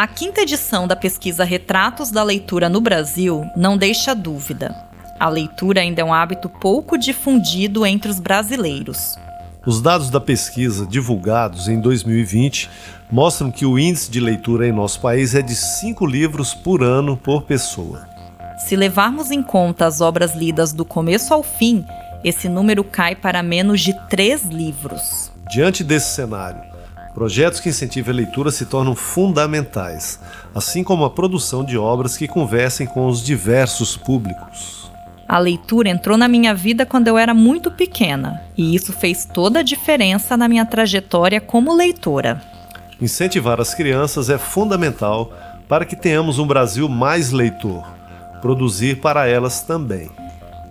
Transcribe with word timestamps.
A 0.00 0.06
quinta 0.06 0.40
edição 0.40 0.86
da 0.86 0.96
pesquisa 0.96 1.44
Retratos 1.44 2.10
da 2.10 2.22
Leitura 2.22 2.70
no 2.70 2.80
Brasil 2.80 3.44
não 3.54 3.76
deixa 3.76 4.14
dúvida. 4.14 4.74
A 5.18 5.28
leitura 5.28 5.82
ainda 5.82 6.00
é 6.00 6.04
um 6.04 6.14
hábito 6.14 6.48
pouco 6.48 6.96
difundido 6.96 7.84
entre 7.84 8.10
os 8.10 8.18
brasileiros. 8.18 9.18
Os 9.66 9.82
dados 9.82 10.08
da 10.08 10.18
pesquisa 10.18 10.86
divulgados 10.86 11.68
em 11.68 11.78
2020 11.78 12.70
mostram 13.12 13.50
que 13.50 13.66
o 13.66 13.78
índice 13.78 14.10
de 14.10 14.20
leitura 14.20 14.66
em 14.66 14.72
nosso 14.72 14.98
país 15.00 15.34
é 15.34 15.42
de 15.42 15.54
cinco 15.54 16.06
livros 16.06 16.54
por 16.54 16.82
ano 16.82 17.14
por 17.14 17.42
pessoa. 17.42 18.08
Se 18.66 18.76
levarmos 18.76 19.30
em 19.30 19.42
conta 19.42 19.84
as 19.84 20.00
obras 20.00 20.34
lidas 20.34 20.72
do 20.72 20.86
começo 20.86 21.34
ao 21.34 21.42
fim, 21.42 21.84
esse 22.24 22.48
número 22.48 22.82
cai 22.82 23.14
para 23.14 23.42
menos 23.42 23.82
de 23.82 23.92
três 24.08 24.44
livros. 24.44 25.30
Diante 25.50 25.84
desse 25.84 26.14
cenário, 26.14 26.69
projetos 27.14 27.60
que 27.60 27.68
incentivam 27.68 28.12
a 28.12 28.16
leitura 28.16 28.50
se 28.50 28.66
tornam 28.66 28.94
fundamentais, 28.94 30.20
assim 30.54 30.82
como 30.84 31.04
a 31.04 31.10
produção 31.10 31.64
de 31.64 31.76
obras 31.76 32.16
que 32.16 32.28
conversem 32.28 32.86
com 32.86 33.06
os 33.06 33.22
diversos 33.22 33.96
públicos. 33.96 34.90
A 35.28 35.38
leitura 35.38 35.88
entrou 35.88 36.18
na 36.18 36.26
minha 36.26 36.52
vida 36.54 36.84
quando 36.84 37.08
eu 37.08 37.16
era 37.16 37.32
muito 37.32 37.70
pequena, 37.70 38.42
e 38.56 38.74
isso 38.74 38.92
fez 38.92 39.24
toda 39.24 39.60
a 39.60 39.62
diferença 39.62 40.36
na 40.36 40.48
minha 40.48 40.66
trajetória 40.66 41.40
como 41.40 41.72
leitora. 41.72 42.42
Incentivar 43.00 43.60
as 43.60 43.72
crianças 43.72 44.28
é 44.28 44.36
fundamental 44.36 45.32
para 45.68 45.84
que 45.84 45.94
tenhamos 45.94 46.38
um 46.38 46.46
Brasil 46.46 46.88
mais 46.88 47.30
leitor. 47.30 47.86
Produzir 48.42 49.00
para 49.00 49.28
elas 49.28 49.60
também. 49.62 50.10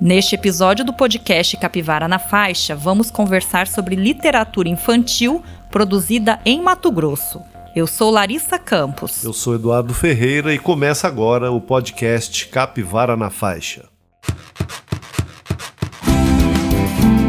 Neste 0.02 0.36
episódio 0.36 0.86
do 0.86 0.94
podcast 0.94 1.58
Capivara 1.58 2.08
na 2.08 2.20
Faixa, 2.20 2.76
vamos 2.76 3.09
conversar 3.12 3.67
sobre 3.67 3.95
literatura 3.95 4.70
infantil 4.70 5.44
produzida 5.72 6.40
em 6.46 6.62
Mato 6.62 6.91
Grosso. 6.91 7.41
Eu 7.76 7.86
sou 7.86 8.12
Larissa 8.12 8.58
Campos. 8.58 9.23
Eu 9.23 9.32
sou 9.32 9.55
Eduardo 9.55 9.94
Ferreira 9.94 10.54
e 10.54 10.59
começa 10.59 11.08
agora 11.08 11.52
o 11.52 11.62
podcast 11.62 12.48
Capivara 12.48 13.16
na 13.16 13.30
Faixa. 13.30 13.86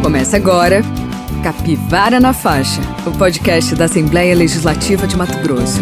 Começa 0.02 0.36
agora 0.36 0.83
Capivara 1.42 2.18
na 2.18 2.33
Faixa, 2.33 2.80
o 3.06 3.16
podcast 3.16 3.74
da 3.74 3.84
Assembleia 3.84 4.34
Legislativa 4.34 5.06
de 5.06 5.16
Mato 5.16 5.38
Grosso. 5.38 5.80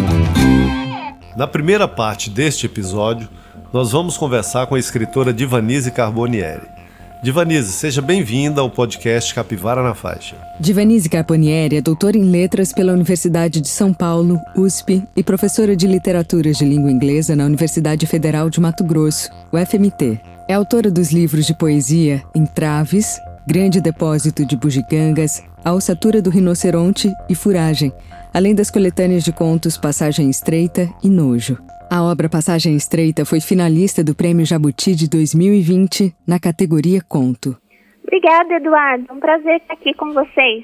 Na 1.35 1.47
primeira 1.47 1.87
parte 1.87 2.29
deste 2.29 2.65
episódio, 2.65 3.29
nós 3.71 3.91
vamos 3.91 4.17
conversar 4.17 4.67
com 4.67 4.75
a 4.75 4.79
escritora 4.79 5.33
Divanise 5.33 5.91
Carbonieri. 5.91 6.78
Divanise, 7.21 7.73
seja 7.73 8.01
bem-vinda 8.01 8.61
ao 8.61 8.69
podcast 8.69 9.35
Capivara 9.35 9.83
na 9.83 9.93
Faixa. 9.93 10.37
Divanise 10.57 11.09
Carbonieri 11.09 11.75
é 11.75 11.81
doutora 11.81 12.17
em 12.17 12.23
letras 12.23 12.71
pela 12.71 12.93
Universidade 12.93 13.59
de 13.59 13.67
São 13.67 13.93
Paulo, 13.93 14.39
USP, 14.55 15.03
e 15.17 15.21
professora 15.21 15.75
de 15.75 15.85
literaturas 15.85 16.57
de 16.57 16.63
língua 16.63 16.89
inglesa 16.89 17.35
na 17.35 17.43
Universidade 17.43 18.07
Federal 18.07 18.49
de 18.49 18.61
Mato 18.61 18.85
Grosso, 18.85 19.29
UFMT. 19.51 20.17
É 20.47 20.53
autora 20.53 20.89
dos 20.89 21.11
livros 21.11 21.45
de 21.45 21.53
poesia 21.53 22.23
Entraves, 22.33 23.19
Grande 23.45 23.81
Depósito 23.81 24.45
de 24.45 24.55
Bugigangas, 24.55 25.43
A 25.63 25.73
Ossatura 25.73 26.21
do 26.21 26.29
Rinoceronte 26.29 27.11
e 27.29 27.35
Furagem, 27.35 27.91
além 28.33 28.55
das 28.55 28.71
coletâneas 28.71 29.25
de 29.25 29.33
contos 29.33 29.77
Passagem 29.77 30.29
Estreita 30.29 30.89
e 31.03 31.09
Nojo. 31.09 31.57
A 31.91 32.01
obra 32.01 32.29
Passagem 32.29 32.77
Estreita 32.77 33.25
foi 33.25 33.41
finalista 33.41 34.01
do 34.01 34.15
Prêmio 34.15 34.45
Jabuti 34.45 34.95
de 34.95 35.09
2020 35.09 36.15
na 36.25 36.39
categoria 36.39 37.01
Conto. 37.01 37.57
Obrigada, 38.01 38.53
Eduardo. 38.53 39.13
Um 39.13 39.19
prazer 39.19 39.57
estar 39.57 39.73
aqui 39.73 39.93
com 39.95 40.13
vocês. 40.13 40.63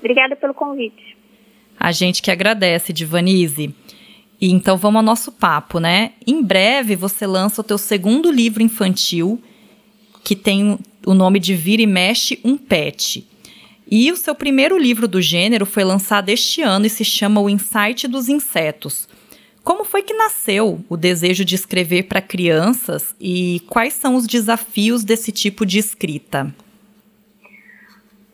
Obrigada 0.00 0.34
pelo 0.34 0.52
convite. 0.52 1.16
A 1.78 1.92
gente 1.92 2.20
que 2.20 2.30
agradece, 2.30 2.92
Divanise. 2.92 3.72
E 4.40 4.50
então 4.50 4.76
vamos 4.76 4.98
ao 4.98 5.04
nosso 5.04 5.30
papo, 5.30 5.78
né? 5.78 6.12
Em 6.26 6.42
breve 6.42 6.96
você 6.96 7.28
lança 7.28 7.60
o 7.60 7.64
teu 7.64 7.78
segundo 7.78 8.28
livro 8.28 8.60
infantil, 8.60 9.40
que 10.24 10.34
tem 10.34 10.78
o 11.06 11.14
nome 11.14 11.38
de 11.38 11.54
Vira 11.54 11.82
e 11.82 11.86
Mexe 11.86 12.40
um 12.44 12.56
Pet. 12.56 13.30
E 13.94 14.10
o 14.10 14.16
seu 14.16 14.34
primeiro 14.34 14.78
livro 14.78 15.06
do 15.06 15.20
gênero 15.20 15.66
foi 15.66 15.84
lançado 15.84 16.30
este 16.30 16.62
ano 16.62 16.86
e 16.86 16.88
se 16.88 17.04
chama 17.04 17.42
O 17.42 17.50
Insight 17.50 18.08
dos 18.08 18.26
Insetos. 18.26 19.06
Como 19.62 19.84
foi 19.84 20.00
que 20.00 20.14
nasceu 20.14 20.80
o 20.88 20.96
desejo 20.96 21.44
de 21.44 21.54
escrever 21.54 22.04
para 22.04 22.22
crianças 22.22 23.14
e 23.20 23.60
quais 23.68 23.92
são 23.92 24.14
os 24.14 24.26
desafios 24.26 25.04
desse 25.04 25.30
tipo 25.30 25.66
de 25.66 25.78
escrita? 25.78 26.44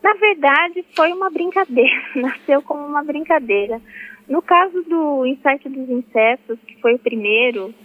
Na 0.01 0.13
verdade, 0.13 0.85
foi 0.95 1.11
uma 1.11 1.29
brincadeira, 1.29 2.03
nasceu 2.15 2.61
como 2.61 2.85
uma 2.85 3.03
brincadeira. 3.03 3.81
No 4.29 4.41
caso 4.41 4.81
do 4.83 5.25
Insight 5.25 5.67
dos 5.67 5.89
Insetos, 5.89 6.57
que 6.65 6.79
foi 6.79 6.93
o 6.93 6.99
primeiro, 6.99 7.75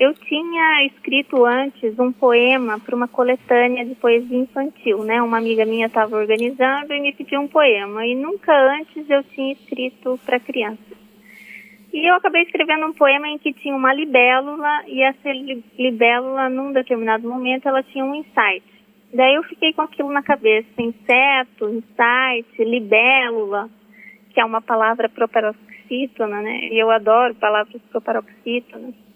eu 0.00 0.14
tinha 0.14 0.86
escrito 0.86 1.44
antes 1.44 1.98
um 1.98 2.10
poema 2.10 2.80
para 2.80 2.96
uma 2.96 3.06
coletânea 3.06 3.84
de 3.84 3.94
poesia 3.94 4.38
infantil, 4.38 5.04
né? 5.04 5.20
Uma 5.20 5.36
amiga 5.36 5.66
minha 5.66 5.88
estava 5.88 6.16
organizando 6.16 6.94
e 6.94 7.00
me 7.00 7.12
pediu 7.12 7.38
um 7.38 7.46
poema 7.46 8.06
e 8.06 8.14
nunca 8.14 8.50
antes 8.78 9.08
eu 9.10 9.22
tinha 9.24 9.52
escrito 9.52 10.18
para 10.24 10.40
crianças. 10.40 10.98
E 11.92 12.10
eu 12.10 12.14
acabei 12.14 12.44
escrevendo 12.44 12.86
um 12.86 12.94
poema 12.94 13.28
em 13.28 13.36
que 13.36 13.52
tinha 13.52 13.76
uma 13.76 13.92
libélula 13.92 14.84
e 14.86 15.02
essa 15.02 15.28
libélula, 15.78 16.48
num 16.48 16.72
determinado 16.72 17.28
momento, 17.28 17.68
ela 17.68 17.82
tinha 17.82 18.02
um 18.02 18.14
insight. 18.14 18.64
Daí 19.12 19.34
eu 19.34 19.42
fiquei 19.42 19.74
com 19.74 19.82
aquilo 19.82 20.10
na 20.10 20.22
cabeça, 20.22 20.80
inseto, 20.80 21.68
insight, 21.68 22.64
libélula, 22.64 23.68
que 24.32 24.40
é 24.40 24.44
uma 24.46 24.62
palavra 24.62 25.10
proparoxítona, 25.10 26.40
né? 26.40 26.68
E 26.70 26.78
eu 26.82 26.90
adoro 26.90 27.34
palavras 27.34 27.82
proparoxítonas. 27.90 29.09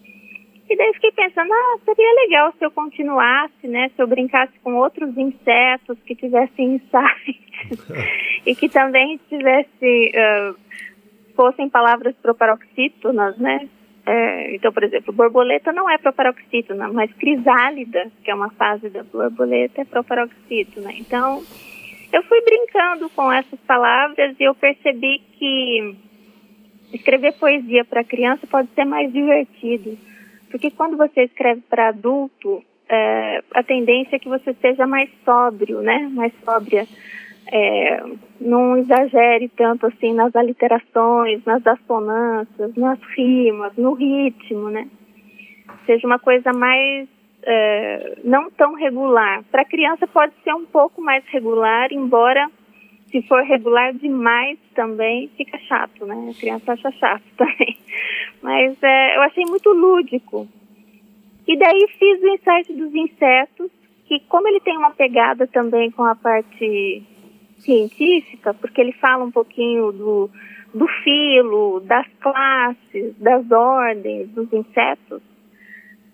E 0.67 0.75
daí 0.75 0.93
fiquei 0.93 1.11
pensando, 1.11 1.53
ah, 1.53 1.77
seria 1.85 2.13
legal 2.23 2.53
se 2.57 2.65
eu 2.65 2.71
continuasse, 2.71 3.67
né? 3.67 3.89
Se 3.95 4.01
eu 4.01 4.07
brincasse 4.07 4.53
com 4.63 4.75
outros 4.75 5.15
insetos 5.15 5.97
que 6.05 6.15
tivessem 6.15 6.75
insights 6.75 7.87
e 8.45 8.55
que 8.55 8.67
também 8.67 9.19
tivesse, 9.29 10.11
uh, 10.15 10.55
fossem 11.35 11.69
palavras 11.69 12.15
proparoxítonas, 12.15 13.37
né? 13.37 13.69
É, 14.07 14.55
então, 14.55 14.71
por 14.71 14.83
exemplo, 14.83 15.13
borboleta 15.13 15.71
não 15.71 15.89
é 15.89 15.97
proparoxítona, 15.97 16.87
mas 16.91 17.11
crisálida, 17.13 18.11
que 18.23 18.29
é 18.29 18.35
uma 18.35 18.49
fase 18.51 18.89
da 18.89 19.03
borboleta, 19.03 19.81
é 19.81 19.85
proparoxítona. 19.85 20.91
Então, 20.93 21.43
eu 22.11 22.23
fui 22.23 22.41
brincando 22.41 23.09
com 23.09 23.31
essas 23.31 23.59
palavras 23.61 24.35
e 24.39 24.43
eu 24.43 24.55
percebi 24.55 25.19
que 25.37 25.95
escrever 26.93 27.33
poesia 27.33 27.83
para 27.83 28.03
criança 28.03 28.47
pode 28.47 28.69
ser 28.75 28.85
mais 28.85 29.11
divertido 29.11 29.97
porque 30.55 30.71
quando 30.71 30.95
você 30.95 31.23
escreve 31.23 31.59
para 31.69 31.89
adulto, 31.89 32.63
é, 32.87 33.43
a 33.53 33.61
tendência 33.61 34.15
é 34.15 34.19
que 34.19 34.29
você 34.29 34.53
seja 34.61 34.87
mais 34.87 35.09
sóbrio, 35.25 35.81
né? 35.81 36.09
Mais 36.13 36.31
sóbria. 36.45 36.87
É, 37.51 38.01
não 38.39 38.77
exagere 38.77 39.49
tanto 39.49 39.85
assim 39.85 40.13
nas 40.13 40.33
aliterações, 40.33 41.43
nas 41.43 41.67
assonâncias, 41.67 42.73
nas 42.73 42.97
rimas, 43.17 43.75
no 43.75 43.95
ritmo, 43.95 44.69
né? 44.69 44.87
Seja 45.85 46.07
uma 46.07 46.19
coisa 46.19 46.53
mais 46.53 47.09
é, 47.43 48.17
não 48.23 48.49
tão 48.49 48.75
regular. 48.75 49.43
Para 49.51 49.65
criança 49.65 50.07
pode 50.07 50.31
ser 50.41 50.53
um 50.53 50.65
pouco 50.65 51.01
mais 51.01 51.25
regular, 51.27 51.91
embora 51.91 52.49
se 53.15 53.21
for 53.29 53.41
regular 53.43 53.93
demais 53.93 54.59
também 54.73 55.29
fica 55.37 55.57
chato, 55.59 56.05
né? 56.05 56.31
A 56.31 56.37
criança 56.37 56.73
acha 56.73 56.91
chato 56.91 57.23
também. 57.37 57.77
Mas 58.41 58.77
é, 58.83 59.15
eu 59.15 59.21
achei 59.21 59.45
muito 59.45 59.69
lúdico. 59.69 60.45
E 61.47 61.57
daí 61.57 61.87
fiz 61.97 62.21
o 62.21 62.27
insight 62.27 62.73
dos 62.73 62.93
insetos, 62.93 63.71
que 64.05 64.19
como 64.27 64.49
ele 64.49 64.59
tem 64.59 64.77
uma 64.77 64.91
pegada 64.91 65.47
também 65.47 65.91
com 65.91 66.03
a 66.03 66.13
parte 66.13 67.03
científica, 67.59 68.53
porque 68.53 68.81
ele 68.81 68.91
fala 68.91 69.23
um 69.23 69.31
pouquinho 69.31 69.93
do, 69.93 70.29
do 70.73 70.87
filo, 71.01 71.79
das 71.79 72.07
classes, 72.19 73.17
das 73.17 73.49
ordens 73.49 74.27
dos 74.31 74.51
insetos, 74.51 75.21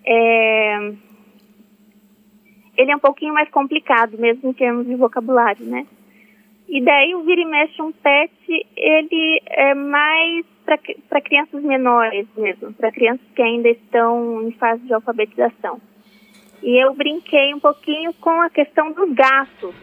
é, 0.05 0.93
ele 2.77 2.91
é 2.91 2.95
um 2.95 2.99
pouquinho 2.99 3.33
mais 3.33 3.49
complicado, 3.49 4.19
mesmo 4.19 4.51
em 4.51 4.53
termos 4.53 4.85
de 4.85 4.93
vocabulário, 4.95 5.65
né? 5.65 5.87
E 6.71 6.79
daí 6.79 7.13
o 7.13 7.23
Vira 7.23 7.41
e 7.41 7.45
Mexe 7.45 7.81
um 7.81 7.91
Pet, 7.91 8.31
ele 8.77 9.41
é 9.45 9.75
mais 9.75 10.45
para 11.09 11.19
crianças 11.19 11.61
menores 11.61 12.25
mesmo, 12.37 12.71
para 12.71 12.89
crianças 12.93 13.25
que 13.35 13.41
ainda 13.41 13.67
estão 13.67 14.47
em 14.47 14.53
fase 14.53 14.81
de 14.83 14.93
alfabetização. 14.93 15.81
E 16.63 16.81
eu 16.81 16.93
brinquei 16.93 17.53
um 17.53 17.59
pouquinho 17.59 18.13
com 18.13 18.41
a 18.41 18.49
questão 18.49 18.93
dos 18.93 19.13
gatos. 19.13 19.75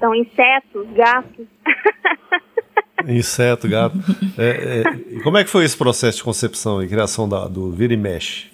São 0.00 0.12
insetos, 0.16 0.88
gatos. 0.96 1.46
Inseto, 3.06 3.68
gato. 3.68 3.96
É, 4.36 4.80
é, 4.80 5.20
como 5.22 5.38
é 5.38 5.44
que 5.44 5.50
foi 5.50 5.64
esse 5.64 5.78
processo 5.78 6.18
de 6.18 6.24
concepção 6.24 6.82
e 6.82 6.88
criação 6.88 7.28
da, 7.28 7.46
do 7.46 7.70
Vira 7.70 7.94
e 7.94 7.96
Mexe? 7.96 8.50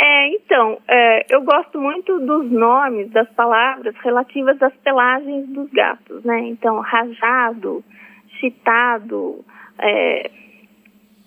É, 0.00 0.28
então, 0.52 0.78
é, 0.86 1.24
eu 1.34 1.40
gosto 1.40 1.80
muito 1.80 2.18
dos 2.20 2.50
nomes 2.50 3.10
das 3.10 3.26
palavras 3.30 3.96
relativas 4.04 4.62
às 4.62 4.74
pelagens 4.84 5.48
dos 5.48 5.70
gatos, 5.70 6.22
né? 6.24 6.40
Então, 6.40 6.78
rajado, 6.80 7.82
chitado, 8.38 9.42
é, 9.78 10.30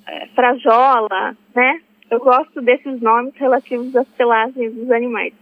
é, 0.06 0.28
frajola, 0.28 1.36
né? 1.56 1.82
Eu 2.12 2.20
gosto 2.20 2.62
desses 2.62 3.02
nomes 3.02 3.34
relativos 3.38 3.96
às 3.96 4.08
pelagens 4.10 4.76
dos 4.76 4.92
animais. 4.92 5.34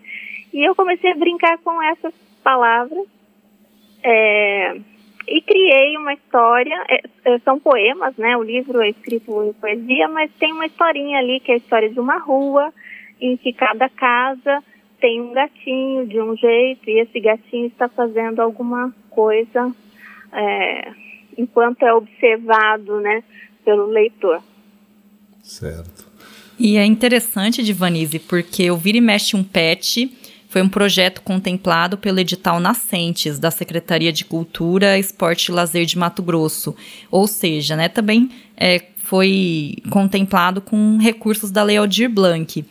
E 0.53 0.63
eu 0.63 0.73
comecei 0.73 1.11
a 1.11 1.17
brincar 1.17 1.57
com 1.57 1.83
essas 1.83 2.13
palavras 2.41 3.05
é, 4.01 4.77
e 5.27 5.41
criei 5.41 5.97
uma 5.97 6.13
história. 6.13 6.85
É, 6.87 7.01
é, 7.25 7.39
são 7.39 7.59
poemas, 7.59 8.15
né? 8.15 8.37
O 8.37 8.43
livro 8.43 8.81
é 8.81 8.91
escrito 8.91 9.43
em 9.43 9.51
poesia, 9.51 10.07
mas 10.07 10.31
tem 10.39 10.53
uma 10.53 10.67
historinha 10.67 11.19
ali 11.19 11.41
que 11.41 11.51
é 11.51 11.55
a 11.55 11.57
história 11.57 11.89
de 11.89 11.99
uma 11.99 12.17
rua 12.17 12.73
em 13.23 13.37
que 13.37 13.53
cada 13.53 13.87
casa 13.87 14.61
tem 14.99 15.21
um 15.21 15.33
gatinho 15.33 16.05
de 16.05 16.19
um 16.19 16.35
jeito 16.35 16.89
e 16.89 16.99
esse 16.99 17.19
gatinho 17.19 17.67
está 17.67 17.87
fazendo 17.87 18.41
alguma 18.41 18.93
coisa 19.09 19.73
é, 20.33 20.91
enquanto 21.37 21.83
é 21.83 21.93
observado, 21.93 22.99
né, 22.99 23.23
pelo 23.63 23.87
leitor. 23.87 24.41
Certo. 25.41 26.05
E 26.59 26.77
é 26.77 26.85
interessante, 26.85 27.63
Divanise, 27.63 28.19
porque 28.19 28.69
o 28.69 28.77
Vira 28.77 28.97
e 28.97 29.01
Mexe 29.01 29.35
um 29.35 29.43
Pet 29.43 30.11
foi 30.49 30.61
um 30.61 30.69
projeto 30.69 31.21
contemplado 31.21 31.97
pelo 31.97 32.19
edital 32.19 32.59
Nascentes, 32.59 33.39
da 33.39 33.49
Secretaria 33.49 34.11
de 34.11 34.23
Cultura, 34.23 34.99
Esporte 34.99 35.47
e 35.47 35.51
Lazer 35.51 35.85
de 35.85 35.97
Mato 35.97 36.21
Grosso. 36.21 36.75
Ou 37.09 37.25
seja, 37.25 37.75
né, 37.75 37.89
também 37.89 38.29
é, 38.55 38.79
foi 38.97 39.77
contemplado 39.89 40.61
com 40.61 40.97
recursos 40.97 41.51
da 41.51 41.63
Lei 41.63 41.77
Aldir 41.77 42.09
Blanc. 42.09 42.63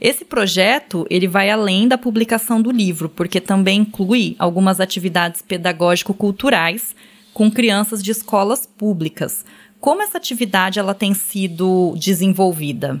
Esse 0.00 0.24
projeto 0.24 1.06
ele 1.10 1.28
vai 1.28 1.50
além 1.50 1.86
da 1.86 1.98
publicação 1.98 2.62
do 2.62 2.70
livro, 2.70 3.08
porque 3.08 3.40
também 3.40 3.80
inclui 3.80 4.34
algumas 4.38 4.80
atividades 4.80 5.42
pedagógico-culturais 5.42 6.96
com 7.34 7.50
crianças 7.50 8.02
de 8.02 8.10
escolas 8.10 8.64
públicas. 8.64 9.44
Como 9.78 10.00
essa 10.00 10.16
atividade 10.16 10.78
ela 10.78 10.94
tem 10.94 11.12
sido 11.12 11.94
desenvolvida? 11.96 13.00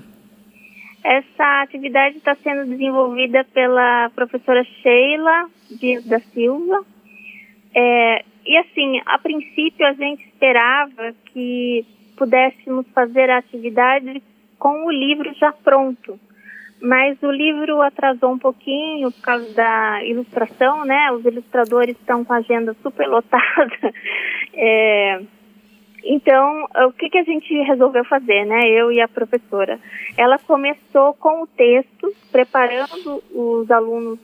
Essa 1.02 1.62
atividade 1.62 2.18
está 2.18 2.34
sendo 2.34 2.66
desenvolvida 2.66 3.44
pela 3.44 4.10
professora 4.14 4.62
Sheila 4.82 5.48
Dias 5.70 6.04
da 6.04 6.20
Silva. 6.20 6.84
É, 7.74 8.24
e 8.44 8.58
assim, 8.58 9.00
a 9.06 9.18
princípio 9.18 9.86
a 9.86 9.94
gente 9.94 10.22
esperava 10.26 11.14
que 11.32 11.86
pudéssemos 12.16 12.86
fazer 12.94 13.30
a 13.30 13.38
atividade 13.38 14.22
com 14.58 14.86
o 14.86 14.90
livro 14.90 15.32
já 15.38 15.52
pronto. 15.52 16.20
Mas 16.80 17.22
o 17.22 17.30
livro 17.30 17.82
atrasou 17.82 18.32
um 18.32 18.38
pouquinho 18.38 19.12
por 19.12 19.20
causa 19.20 19.52
da 19.54 20.04
ilustração, 20.04 20.84
né? 20.84 21.12
Os 21.12 21.24
ilustradores 21.24 21.96
estão 21.98 22.24
com 22.24 22.32
a 22.32 22.38
agenda 22.38 22.74
super 22.82 23.06
lotada. 23.08 23.42
É, 24.52 25.22
então, 26.04 26.66
o 26.88 26.92
que, 26.92 27.08
que 27.08 27.18
a 27.18 27.22
gente 27.22 27.54
resolveu 27.62 28.04
fazer, 28.04 28.44
né? 28.44 28.68
Eu 28.68 28.90
e 28.90 29.00
a 29.00 29.08
professora. 29.08 29.78
Ela 30.16 30.38
começou 30.38 31.14
com 31.14 31.42
o 31.42 31.46
texto, 31.46 32.12
preparando 32.32 33.22
os 33.30 33.70
alunos 33.70 34.18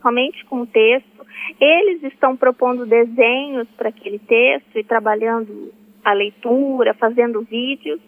somente 0.00 0.44
com 0.44 0.60
o 0.60 0.66
texto. 0.66 1.26
Eles 1.60 2.02
estão 2.04 2.36
propondo 2.36 2.86
desenhos 2.86 3.66
para 3.76 3.88
aquele 3.88 4.18
texto 4.18 4.78
e 4.78 4.84
trabalhando 4.84 5.72
a 6.04 6.12
leitura, 6.12 6.94
fazendo 6.94 7.42
vídeos, 7.42 8.00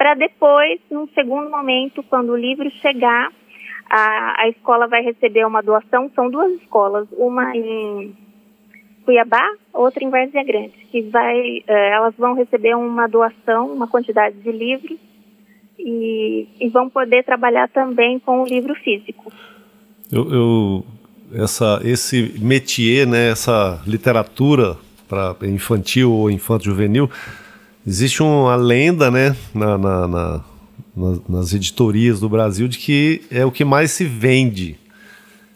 para 0.00 0.14
depois, 0.14 0.80
num 0.90 1.06
segundo 1.08 1.50
momento, 1.50 2.02
quando 2.02 2.30
o 2.30 2.36
livro 2.36 2.70
chegar, 2.80 3.30
a, 3.84 4.44
a 4.44 4.48
escola 4.48 4.88
vai 4.88 5.02
receber 5.02 5.44
uma 5.44 5.60
doação. 5.60 6.10
São 6.14 6.30
duas 6.30 6.50
escolas, 6.52 7.06
uma 7.12 7.54
em 7.54 8.16
Cuiabá, 9.04 9.46
outra 9.74 10.02
em 10.02 10.08
Várzea 10.08 10.42
Grande, 10.42 10.72
que 10.90 11.02
vai, 11.02 11.62
eh, 11.66 11.90
elas 11.90 12.14
vão 12.16 12.32
receber 12.32 12.74
uma 12.76 13.06
doação, 13.08 13.70
uma 13.74 13.86
quantidade 13.86 14.36
de 14.38 14.50
livros 14.50 14.98
e, 15.78 16.48
e 16.58 16.68
vão 16.70 16.88
poder 16.88 17.22
trabalhar 17.22 17.68
também 17.68 18.18
com 18.20 18.40
o 18.40 18.46
livro 18.46 18.74
físico. 18.76 19.30
Eu, 20.10 20.32
eu 20.32 20.84
essa, 21.34 21.78
esse 21.84 22.40
métier, 22.40 23.06
né, 23.06 23.28
essa 23.32 23.82
literatura 23.86 24.78
para 25.06 25.36
infantil 25.42 26.10
ou 26.10 26.30
infanto 26.30 26.64
juvenil, 26.64 27.10
existe 27.86 28.22
uma 28.22 28.56
lenda, 28.56 29.10
né, 29.10 29.36
na, 29.54 29.78
na, 29.78 30.06
na, 30.08 30.40
nas 31.28 31.52
editorias 31.52 32.20
do 32.20 32.28
Brasil 32.28 32.68
de 32.68 32.78
que 32.78 33.22
é 33.30 33.44
o 33.44 33.50
que 33.50 33.64
mais 33.64 33.90
se 33.90 34.04
vende. 34.04 34.76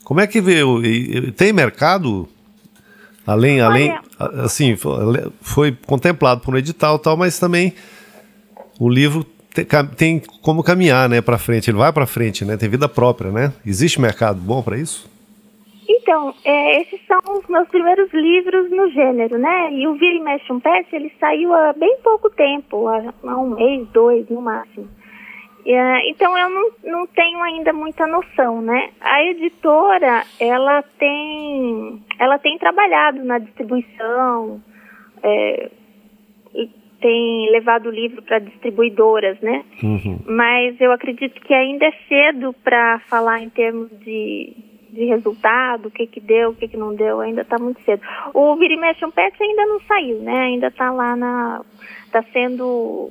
Como 0.05 0.21
é 0.21 0.27
que 0.27 0.41
vê? 0.41 0.61
Tem 1.37 1.53
mercado 1.53 2.29
Além, 3.27 3.63
Olha, 3.63 3.67
além, 3.67 3.99
assim, 4.45 4.77
foi 5.41 5.77
contemplado 5.87 6.43
por 6.43 6.55
um 6.55 6.59
edital 6.59 6.99
tal, 6.99 7.17
mas 7.17 7.39
também 7.39 7.73
o 8.79 8.89
livro 8.89 9.25
tem, 9.97 10.21
como 10.43 10.63
caminhar, 10.63 11.09
né, 11.09 11.21
para 11.21 11.39
frente. 11.39 11.71
Ele 11.71 11.79
vai 11.79 11.93
para 11.93 12.07
frente, 12.07 12.45
né? 12.45 12.57
Tem 12.57 12.69
vida 12.69 12.89
própria, 12.89 13.31
né? 13.31 13.53
Existe 13.65 14.01
mercado 14.01 14.39
bom 14.39 14.63
para 14.63 14.77
isso? 14.77 15.09
Então, 16.05 16.35
é, 16.45 16.83
esses 16.83 17.01
são 17.07 17.19
os 17.33 17.47
meus 17.49 17.67
primeiros 17.69 18.13
livros 18.13 18.71
no 18.71 18.91
gênero, 18.91 19.39
né? 19.39 19.73
E 19.73 19.89
o 19.89 19.95
Vira 19.95 20.17
e 20.17 20.21
Mexe 20.21 20.53
um 20.53 20.61
Pet, 20.61 20.87
ele 20.95 21.11
saiu 21.19 21.55
há 21.55 21.73
bem 21.73 21.97
pouco 22.05 22.29
tempo, 22.29 22.87
há 22.89 23.37
um 23.39 23.55
mês, 23.55 23.89
dois 23.89 24.29
no 24.29 24.43
máximo. 24.43 24.87
É, 25.67 26.11
então 26.11 26.37
eu 26.37 26.51
não, 26.51 26.71
não 26.85 27.07
tenho 27.07 27.43
ainda 27.43 27.73
muita 27.73 28.07
noção, 28.07 28.61
né? 28.61 28.91
A 29.01 29.25
editora, 29.25 30.25
ela 30.39 30.83
tem, 30.99 32.03
ela 32.19 32.39
tem 32.39 32.59
trabalhado 32.59 33.25
na 33.25 33.39
distribuição, 33.39 34.61
é, 35.23 35.71
tem 37.01 37.51
levado 37.51 37.87
o 37.87 37.91
livro 37.91 38.21
para 38.21 38.41
distribuidoras, 38.41 39.41
né? 39.41 39.65
Uhum. 39.83 40.19
Mas 40.27 40.79
eu 40.79 40.93
acredito 40.93 41.41
que 41.41 41.55
ainda 41.55 41.87
é 41.87 41.93
cedo 42.09 42.55
para 42.63 42.99
falar 43.09 43.41
em 43.41 43.49
termos 43.49 43.89
de, 44.01 44.55
de 44.95 45.05
resultado, 45.07 45.89
o 45.89 45.91
que 45.91 46.07
que 46.07 46.21
deu, 46.21 46.51
o 46.51 46.55
que 46.55 46.69
que 46.69 46.77
não 46.77 46.95
deu, 46.95 47.21
ainda 47.21 47.43
está 47.43 47.59
muito 47.59 47.81
cedo. 47.85 48.01
O 48.33 48.57
Vira 48.57 48.75
e 48.75 49.13
Pet 49.13 49.43
ainda 49.43 49.67
não 49.67 49.81
saiu, 49.81 50.21
né? 50.21 50.45
Ainda 50.45 50.69
está 50.69 50.91
lá 50.91 51.17
na... 51.17 51.61
está 52.07 52.23
sendo 52.33 53.11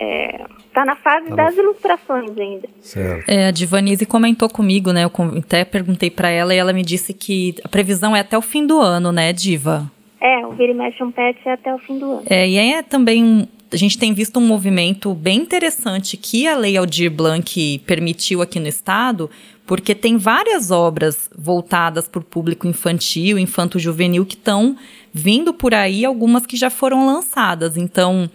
está 0.00 0.82
é, 0.82 0.84
na 0.84 0.96
fase 0.96 1.28
tá 1.28 1.34
das 1.34 1.56
no... 1.56 1.62
ilustrações 1.62 2.36
ainda. 2.38 2.68
Certo. 2.80 3.28
É, 3.28 3.48
a 3.48 3.50
Divanise 3.50 4.06
comentou 4.06 4.48
comigo, 4.48 4.92
né? 4.92 5.04
Eu 5.04 5.12
até 5.38 5.64
perguntei 5.64 6.10
para 6.10 6.30
ela 6.30 6.54
e 6.54 6.58
ela 6.58 6.72
me 6.72 6.82
disse 6.82 7.12
que 7.12 7.54
a 7.62 7.68
previsão 7.68 8.16
é 8.16 8.20
até 8.20 8.36
o 8.36 8.42
fim 8.42 8.66
do 8.66 8.80
ano, 8.80 9.12
né, 9.12 9.32
Diva? 9.32 9.90
É, 10.20 10.46
o 10.46 10.52
Vira 10.52 10.72
e 10.72 10.74
Mexe 10.74 11.02
um 11.02 11.10
Pet 11.10 11.38
é 11.46 11.52
até 11.52 11.74
o 11.74 11.78
fim 11.78 11.98
do 11.98 12.12
ano. 12.12 12.22
É, 12.28 12.48
e 12.48 12.56
é 12.56 12.82
também 12.82 13.48
a 13.72 13.76
gente 13.76 13.96
tem 13.96 14.12
visto 14.12 14.38
um 14.38 14.46
movimento 14.46 15.14
bem 15.14 15.38
interessante 15.38 16.16
que 16.16 16.46
a 16.46 16.56
Lei 16.56 16.76
Aldir 16.76 17.10
Blanc 17.10 17.78
permitiu 17.86 18.42
aqui 18.42 18.58
no 18.58 18.66
estado, 18.66 19.30
porque 19.64 19.94
tem 19.94 20.16
várias 20.16 20.70
obras 20.70 21.30
voltadas 21.36 22.08
para 22.08 22.18
o 22.18 22.24
público 22.24 22.66
infantil, 22.66 23.38
infanto-juvenil, 23.38 24.26
que 24.26 24.34
estão 24.34 24.76
vindo 25.12 25.54
por 25.54 25.72
aí, 25.72 26.04
algumas 26.04 26.44
que 26.44 26.56
já 26.56 26.68
foram 26.68 27.06
lançadas. 27.06 27.76
Então, 27.76 28.28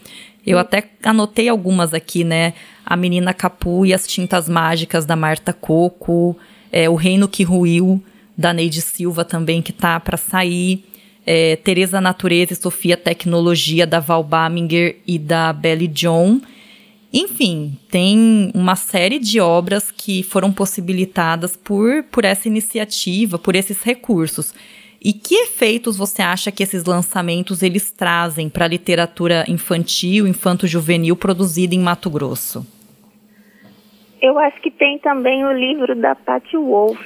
eu 0.46 0.58
até 0.58 0.90
anotei 1.04 1.50
algumas 1.50 1.94
aqui, 1.94 2.24
né? 2.24 2.54
A 2.86 2.96
Menina 2.96 3.34
Capu 3.34 3.86
e 3.86 3.94
as 3.94 4.08
Tintas 4.08 4.48
Mágicas 4.48 5.06
da 5.06 5.16
Marta 5.16 5.52
Coco, 5.52 6.38
é, 6.72 6.90
O 6.90 6.96
Reino 6.96 7.28
que 7.28 7.44
Ruiu, 7.44 8.02
da 8.38 8.54
Neide 8.54 8.82
Silva 8.82 9.26
também, 9.26 9.62
que 9.62 9.74
tá 9.74 10.00
para 10.00 10.18
sair. 10.18 10.86
É, 11.26 11.56
Tereza 11.56 12.00
Natureza 12.00 12.54
e 12.54 12.56
Sofia 12.56 12.96
Tecnologia, 12.96 13.88
da 13.88 14.00
Val 14.00 14.24
Baminger 14.24 14.98
e 15.08 15.18
da 15.18 15.52
Belly 15.52 15.88
John. 15.88 16.40
Enfim, 17.12 17.78
tem 17.90 18.52
uma 18.54 18.76
série 18.76 19.20
de 19.20 19.40
obras 19.40 19.90
que 19.90 20.22
foram 20.22 20.52
possibilitadas 20.52 21.56
por, 21.56 22.04
por 22.12 22.26
essa 22.26 22.48
iniciativa, 22.48 23.40
por 23.40 23.56
esses 23.56 23.82
recursos. 23.82 24.54
E 25.02 25.14
que 25.14 25.36
efeitos 25.36 25.98
você 25.98 26.22
acha 26.22 26.52
que 26.52 26.64
esses 26.64 26.84
lançamentos 26.84 27.62
eles 27.62 27.92
trazem 27.92 28.50
para 28.50 28.66
a 28.66 28.68
literatura 28.68 29.46
infantil, 29.48 30.28
infanto-juvenil 30.28 31.16
produzida 31.16 31.76
em 31.76 31.80
Mato 31.80 32.10
Grosso? 32.10 32.66
Eu 34.20 34.40
acho 34.40 34.60
que 34.62 34.72
tem 34.72 34.98
também 34.98 35.46
o 35.46 35.52
livro 35.52 35.96
da 35.96 36.16
Patty 36.16 36.58
Wolf. 36.58 37.00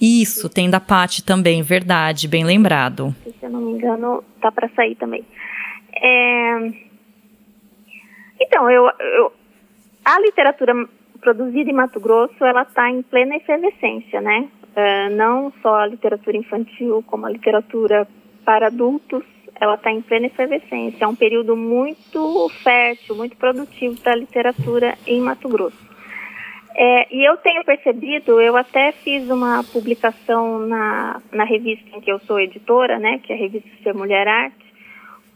Isso, 0.00 0.48
tem 0.48 0.68
da 0.68 0.80
Patty 0.80 1.22
também, 1.22 1.62
verdade, 1.62 2.26
bem 2.26 2.44
lembrado. 2.44 3.14
Se 3.22 3.32
eu 3.40 3.50
não 3.50 3.60
me 3.60 3.73
engano, 3.84 4.24
tá 4.40 4.50
para 4.50 4.68
sair 4.70 4.94
também. 4.96 5.24
É... 5.96 6.72
Então, 8.40 8.70
eu, 8.70 8.90
eu, 8.98 9.32
a 10.04 10.20
literatura 10.20 10.74
produzida 11.20 11.70
em 11.70 11.74
Mato 11.74 12.00
Grosso, 12.00 12.44
ela 12.44 12.62
está 12.62 12.90
em 12.90 13.02
plena 13.02 13.36
efervescência, 13.36 14.20
né? 14.20 14.48
Uh, 14.76 15.14
não 15.14 15.52
só 15.62 15.76
a 15.76 15.86
literatura 15.86 16.36
infantil, 16.36 17.02
como 17.06 17.26
a 17.26 17.30
literatura 17.30 18.06
para 18.44 18.66
adultos, 18.66 19.24
ela 19.60 19.76
está 19.76 19.90
em 19.90 20.02
plena 20.02 20.26
efervescência. 20.26 21.04
É 21.04 21.06
um 21.06 21.14
período 21.14 21.56
muito 21.56 22.48
fértil, 22.62 23.16
muito 23.16 23.36
produtivo 23.36 23.98
para 24.00 24.12
a 24.12 24.16
literatura 24.16 24.98
em 25.06 25.20
Mato 25.20 25.48
Grosso. 25.48 25.83
É, 26.76 27.14
e 27.14 27.24
eu 27.24 27.36
tenho 27.36 27.64
percebido, 27.64 28.40
eu 28.40 28.56
até 28.56 28.90
fiz 28.90 29.30
uma 29.30 29.62
publicação 29.62 30.58
na, 30.58 31.22
na 31.32 31.44
revista 31.44 31.96
em 31.96 32.00
que 32.00 32.10
eu 32.10 32.18
sou 32.20 32.40
editora, 32.40 32.98
né, 32.98 33.20
que 33.22 33.32
é 33.32 33.36
a 33.36 33.38
revista 33.38 33.68
Ser 33.82 33.94
Mulher 33.94 34.26
Arte, 34.26 34.64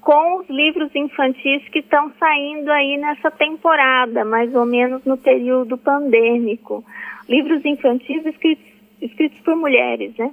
com 0.01 0.39
os 0.39 0.49
livros 0.49 0.95
infantis 0.95 1.69
que 1.69 1.81
estão 1.81 2.11
saindo 2.19 2.71
aí 2.71 2.97
nessa 2.97 3.31
temporada, 3.31 4.25
mais 4.25 4.55
ou 4.55 4.65
menos 4.65 5.05
no 5.05 5.17
período 5.17 5.77
pandêmico. 5.77 6.85
Livros 7.29 7.65
infantis 7.65 8.25
escritos, 8.25 8.65
escritos 9.03 9.39
por 9.41 9.55
mulheres, 9.55 10.17
né? 10.17 10.33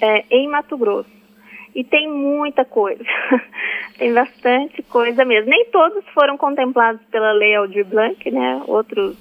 É, 0.00 0.24
em 0.30 0.48
Mato 0.48 0.76
Grosso. 0.76 1.10
E 1.74 1.84
tem 1.84 2.08
muita 2.08 2.64
coisa. 2.64 3.04
tem 3.98 4.14
bastante 4.14 4.82
coisa 4.84 5.24
mesmo. 5.26 5.50
Nem 5.50 5.66
todos 5.66 6.02
foram 6.14 6.38
contemplados 6.38 7.02
pela 7.10 7.32
Lei 7.32 7.54
Aldir 7.54 7.84
Blanc, 7.84 8.30
né? 8.30 8.62
Outros, 8.66 9.14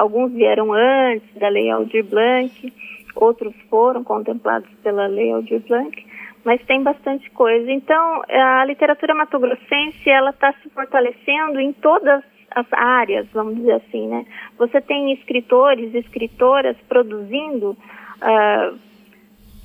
alguns 0.00 0.32
vieram 0.32 0.72
antes 0.72 1.28
da 1.34 1.48
Lei 1.48 1.70
Aldir 1.70 2.04
Blanc, 2.04 2.72
outros 3.14 3.54
foram 3.68 4.04
contemplados 4.04 4.68
pela 4.82 5.06
Lei 5.06 5.32
Aldir 5.32 5.60
Blanc 5.66 6.06
mas 6.44 6.64
tem 6.64 6.82
bastante 6.82 7.28
coisa. 7.32 7.70
Então, 7.70 8.22
a 8.26 8.64
literatura 8.64 9.14
matogrossense, 9.14 10.08
ela 10.08 10.30
está 10.30 10.50
se 10.62 10.70
fortalecendo 10.70 11.60
em 11.60 11.74
todas 11.74 12.24
as 12.50 12.66
áreas, 12.72 13.26
vamos 13.34 13.56
dizer 13.56 13.72
assim, 13.72 14.08
né? 14.08 14.24
Você 14.56 14.80
tem 14.80 15.12
escritores, 15.12 15.94
escritoras 15.94 16.76
produzindo 16.88 17.72
uh, 17.72 18.78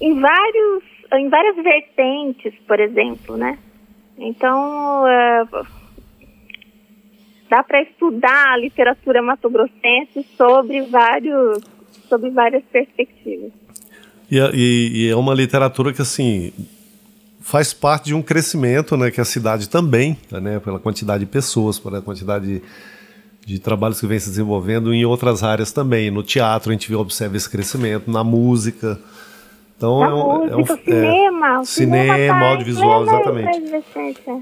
em 0.02 0.20
vários, 0.20 0.84
em 1.14 1.30
várias 1.30 1.56
vertentes, 1.56 2.54
por 2.68 2.80
exemplo, 2.80 3.38
né? 3.38 3.58
Então, 4.18 5.04
uh, 5.04 5.66
dá 7.54 7.62
para 7.62 7.84
estudar 7.84 8.54
a 8.54 8.58
literatura 8.58 9.22
matogrossense 9.22 10.26
sobre 10.36 10.82
vários, 10.82 11.60
sobre 12.10 12.32
várias 12.32 12.64
perspectivas. 12.64 13.52
E, 14.32 14.40
e, 14.40 14.92
e, 14.96 15.10
é 15.10 15.16
uma 15.16 15.36
literatura 15.36 15.94
que, 15.94 16.02
assim, 16.02 16.52
faz 17.40 17.72
parte 17.72 18.06
de 18.06 18.16
um 18.16 18.24
crescimento, 18.24 18.98
né, 18.98 19.12
que 19.12 19.22
a 19.22 19.26
cidade 19.26 19.70
também, 19.70 20.18
né, 20.32 20.60
pela 20.60 20.80
quantidade 20.80 21.26
de 21.26 21.30
pessoas, 21.30 21.78
pela 21.78 22.02
quantidade 22.02 22.60
de, 22.60 22.62
de 23.46 23.60
trabalhos 23.60 24.00
que 24.00 24.08
vem 24.08 24.18
se 24.18 24.30
desenvolvendo 24.30 24.92
em 24.92 25.06
outras 25.06 25.44
áreas 25.44 25.72
também. 25.72 26.10
No 26.10 26.24
teatro 26.24 26.72
a 26.72 26.74
gente 26.74 26.92
observa 26.96 27.38
esse 27.38 27.48
crescimento, 27.48 28.10
na 28.10 28.24
música. 28.24 29.00
Então 29.84 30.00
na 30.00 30.08
é 30.08 30.14
um, 30.14 30.38
música, 30.38 30.54
é 30.54 30.56
um 30.56 30.66
cinema, 30.66 31.60
é, 31.60 31.66
cinema, 31.66 32.14
cinema 32.16 32.40
tá 32.40 32.46
audiovisual, 32.48 33.04
exatamente. 33.04 33.62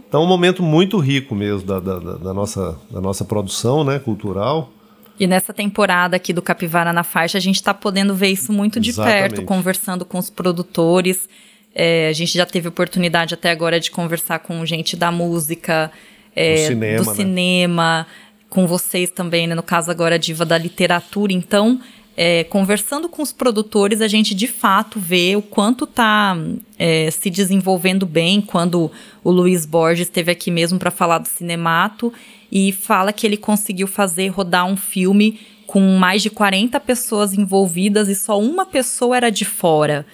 Então 0.07 0.21
é 0.21 0.23
um 0.23 0.27
momento 0.27 0.61
muito 0.61 0.99
rico 0.99 1.33
mesmo 1.33 1.65
da, 1.65 1.79
da, 1.79 1.97
da, 1.97 2.33
nossa, 2.33 2.77
da 2.91 3.01
nossa 3.01 3.25
produção 3.25 3.83
né, 3.83 3.97
cultural. 3.97 4.71
E 5.19 5.25
nessa 5.25 5.51
temporada 5.51 6.15
aqui 6.15 6.31
do 6.31 6.43
Capivara 6.43 6.93
na 6.93 7.03
Faixa, 7.03 7.39
a 7.39 7.41
gente 7.41 7.55
está 7.55 7.73
podendo 7.73 8.13
ver 8.13 8.27
isso 8.27 8.53
muito 8.53 8.79
de 8.79 8.91
Exatamente. 8.91 9.19
perto, 9.35 9.43
conversando 9.43 10.05
com 10.05 10.19
os 10.19 10.29
produtores. 10.29 11.27
É, 11.73 12.09
a 12.09 12.13
gente 12.13 12.37
já 12.37 12.45
teve 12.45 12.67
oportunidade 12.67 13.33
até 13.33 13.49
agora 13.49 13.79
de 13.79 13.89
conversar 13.89 14.39
com 14.39 14.63
gente 14.63 14.95
da 14.95 15.11
música, 15.11 15.91
é, 16.35 16.53
do 16.53 16.67
cinema, 16.67 17.03
do 17.03 17.09
né? 17.09 17.15
cinema 17.15 18.07
com 18.47 18.67
vocês 18.67 19.09
também, 19.09 19.47
né? 19.47 19.55
no 19.55 19.63
caso 19.63 19.89
agora 19.89 20.19
Diva 20.19 20.45
da 20.45 20.57
Literatura. 20.57 21.33
Então, 21.33 21.79
é, 22.15 22.43
conversando 22.43 23.07
com 23.07 23.21
os 23.21 23.31
produtores, 23.31 24.01
a 24.01 24.07
gente 24.07 24.35
de 24.35 24.47
fato 24.47 24.99
vê 24.99 25.35
o 25.35 25.41
quanto 25.41 25.85
está 25.85 26.37
é, 26.77 27.09
se 27.09 27.29
desenvolvendo 27.29 28.05
bem. 28.05 28.41
Quando 28.41 28.91
o 29.23 29.31
Luiz 29.31 29.65
Borges 29.65 30.07
esteve 30.07 30.31
aqui 30.31 30.51
mesmo 30.51 30.77
para 30.77 30.91
falar 30.91 31.19
do 31.19 31.27
cinemato 31.27 32.13
e 32.51 32.71
fala 32.71 33.13
que 33.13 33.25
ele 33.25 33.37
conseguiu 33.37 33.87
fazer 33.87 34.27
rodar 34.27 34.65
um 34.65 34.75
filme 34.75 35.39
com 35.65 35.79
mais 35.97 36.21
de 36.21 36.29
40 36.29 36.77
pessoas 36.81 37.33
envolvidas 37.33 38.09
e 38.09 38.15
só 38.15 38.37
uma 38.37 38.65
pessoa 38.65 39.15
era 39.15 39.29
de 39.29 39.45
fora. 39.45 40.05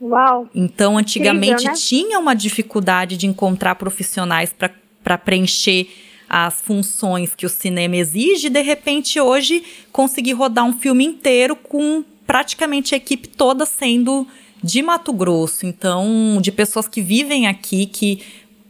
Uau! 0.00 0.48
Então, 0.54 0.96
antigamente 0.96 1.52
Incrível, 1.52 1.72
né? 1.72 1.78
tinha 1.78 2.18
uma 2.18 2.34
dificuldade 2.34 3.16
de 3.16 3.26
encontrar 3.26 3.74
profissionais 3.74 4.54
para 5.02 5.18
preencher 5.18 5.86
as 6.28 6.60
funções 6.60 7.34
que 7.34 7.46
o 7.46 7.48
cinema 7.48 7.96
exige, 7.96 8.48
de 8.48 8.62
repente 8.62 9.20
hoje 9.20 9.62
conseguir 9.92 10.32
rodar 10.32 10.64
um 10.64 10.72
filme 10.72 11.04
inteiro 11.04 11.54
com 11.54 12.04
praticamente 12.26 12.94
a 12.94 12.98
equipe 12.98 13.28
toda 13.28 13.64
sendo 13.64 14.26
de 14.62 14.82
Mato 14.82 15.12
Grosso. 15.12 15.64
Então, 15.66 16.38
de 16.40 16.50
pessoas 16.50 16.88
que 16.88 17.00
vivem 17.00 17.46
aqui, 17.46 17.86
que 17.86 18.22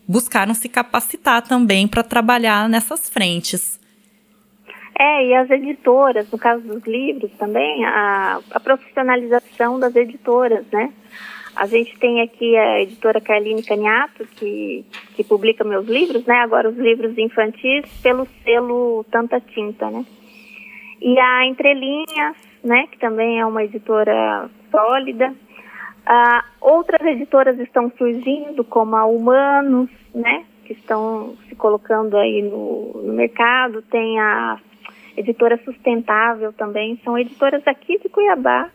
buscaram 0.07 0.55
se 0.55 0.69
capacitar 0.69 1.43
também 1.43 1.89
para 1.89 2.03
trabalhar 2.03 2.69
nessas 2.69 3.09
frentes. 3.09 3.81
É, 4.99 5.27
e 5.27 5.35
as 5.35 5.51
editoras, 5.51 6.31
no 6.31 6.39
caso 6.39 6.63
dos 6.63 6.83
livros 6.85 7.31
também, 7.39 7.85
a, 7.85 8.41
a 8.51 8.61
profissionalização 8.61 9.79
das 9.79 9.95
editoras, 9.95 10.65
né? 10.73 10.91
A 11.57 11.67
gente 11.67 11.99
tem 11.99 12.21
aqui 12.21 12.55
a 12.55 12.83
editora 12.83 13.19
Carline 13.19 13.63
Caniato, 13.63 14.27
que, 14.37 14.85
que 15.15 15.25
publica 15.25 15.65
meus 15.65 15.87
livros, 15.87 16.27
né? 16.27 16.37
Agora 16.41 16.69
os 16.69 16.77
livros 16.77 17.17
infantis 17.17 17.87
pelo 18.03 18.27
selo 18.45 19.05
Tanta 19.11 19.41
Tinta, 19.41 19.91
né? 19.91 20.05
E 21.01 21.19
a 21.19 21.47
Entrelinhas, 21.47 22.37
né? 22.63 22.87
Que 22.93 22.99
também 22.99 23.41
é 23.41 23.47
uma 23.47 23.65
editora 23.65 24.51
sólida. 24.71 25.35
Uh, 26.07 26.43
outras 26.61 27.01
editoras 27.05 27.59
estão 27.59 27.91
surgindo, 27.99 28.63
como 28.63 28.95
a 28.95 29.07
Humanos, 29.07 29.91
né, 30.15 30.45
que 30.65 30.73
estão 30.73 31.37
se 31.49 31.57
colocando 31.57 32.17
aí 32.17 32.43
no, 32.43 33.03
no 33.03 33.13
mercado. 33.13 33.83
Tem 33.83 34.21
a 34.21 34.61
editora 35.17 35.59
Sustentável 35.65 36.53
também. 36.53 37.01
São 37.03 37.19
editoras 37.19 37.67
aqui 37.67 37.99
de 37.99 38.09
Cuiabá. 38.09 38.71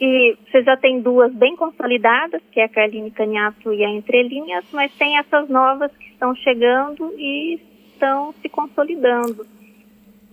E 0.00 0.36
você 0.46 0.62
já 0.62 0.76
tem 0.76 1.00
duas 1.00 1.34
bem 1.34 1.56
consolidadas, 1.56 2.40
que 2.52 2.60
é 2.60 2.64
a 2.64 2.68
Carline 2.68 3.10
Caniato 3.10 3.72
e 3.72 3.84
a 3.84 3.90
Entrelinhas, 3.90 4.64
mas 4.72 4.94
tem 4.96 5.18
essas 5.18 5.48
novas 5.48 5.90
que 5.96 6.10
estão 6.10 6.34
chegando 6.36 7.12
e 7.18 7.60
estão 7.92 8.32
se 8.40 8.48
consolidando. 8.48 9.44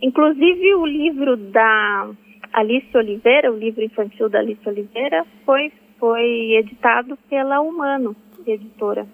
Inclusive 0.01 0.75
o 0.75 0.85
livro 0.85 1.35
da 1.35 2.09
Alice 2.53 2.95
Oliveira, 2.95 3.51
o 3.51 3.57
livro 3.57 3.83
infantil 3.83 4.29
da 4.29 4.39
Alice 4.39 4.67
Oliveira, 4.69 5.25
foi, 5.45 5.71
foi 5.99 6.55
editado 6.57 7.17
pela 7.27 7.59
Humano, 7.59 8.15
editora. 8.45 9.07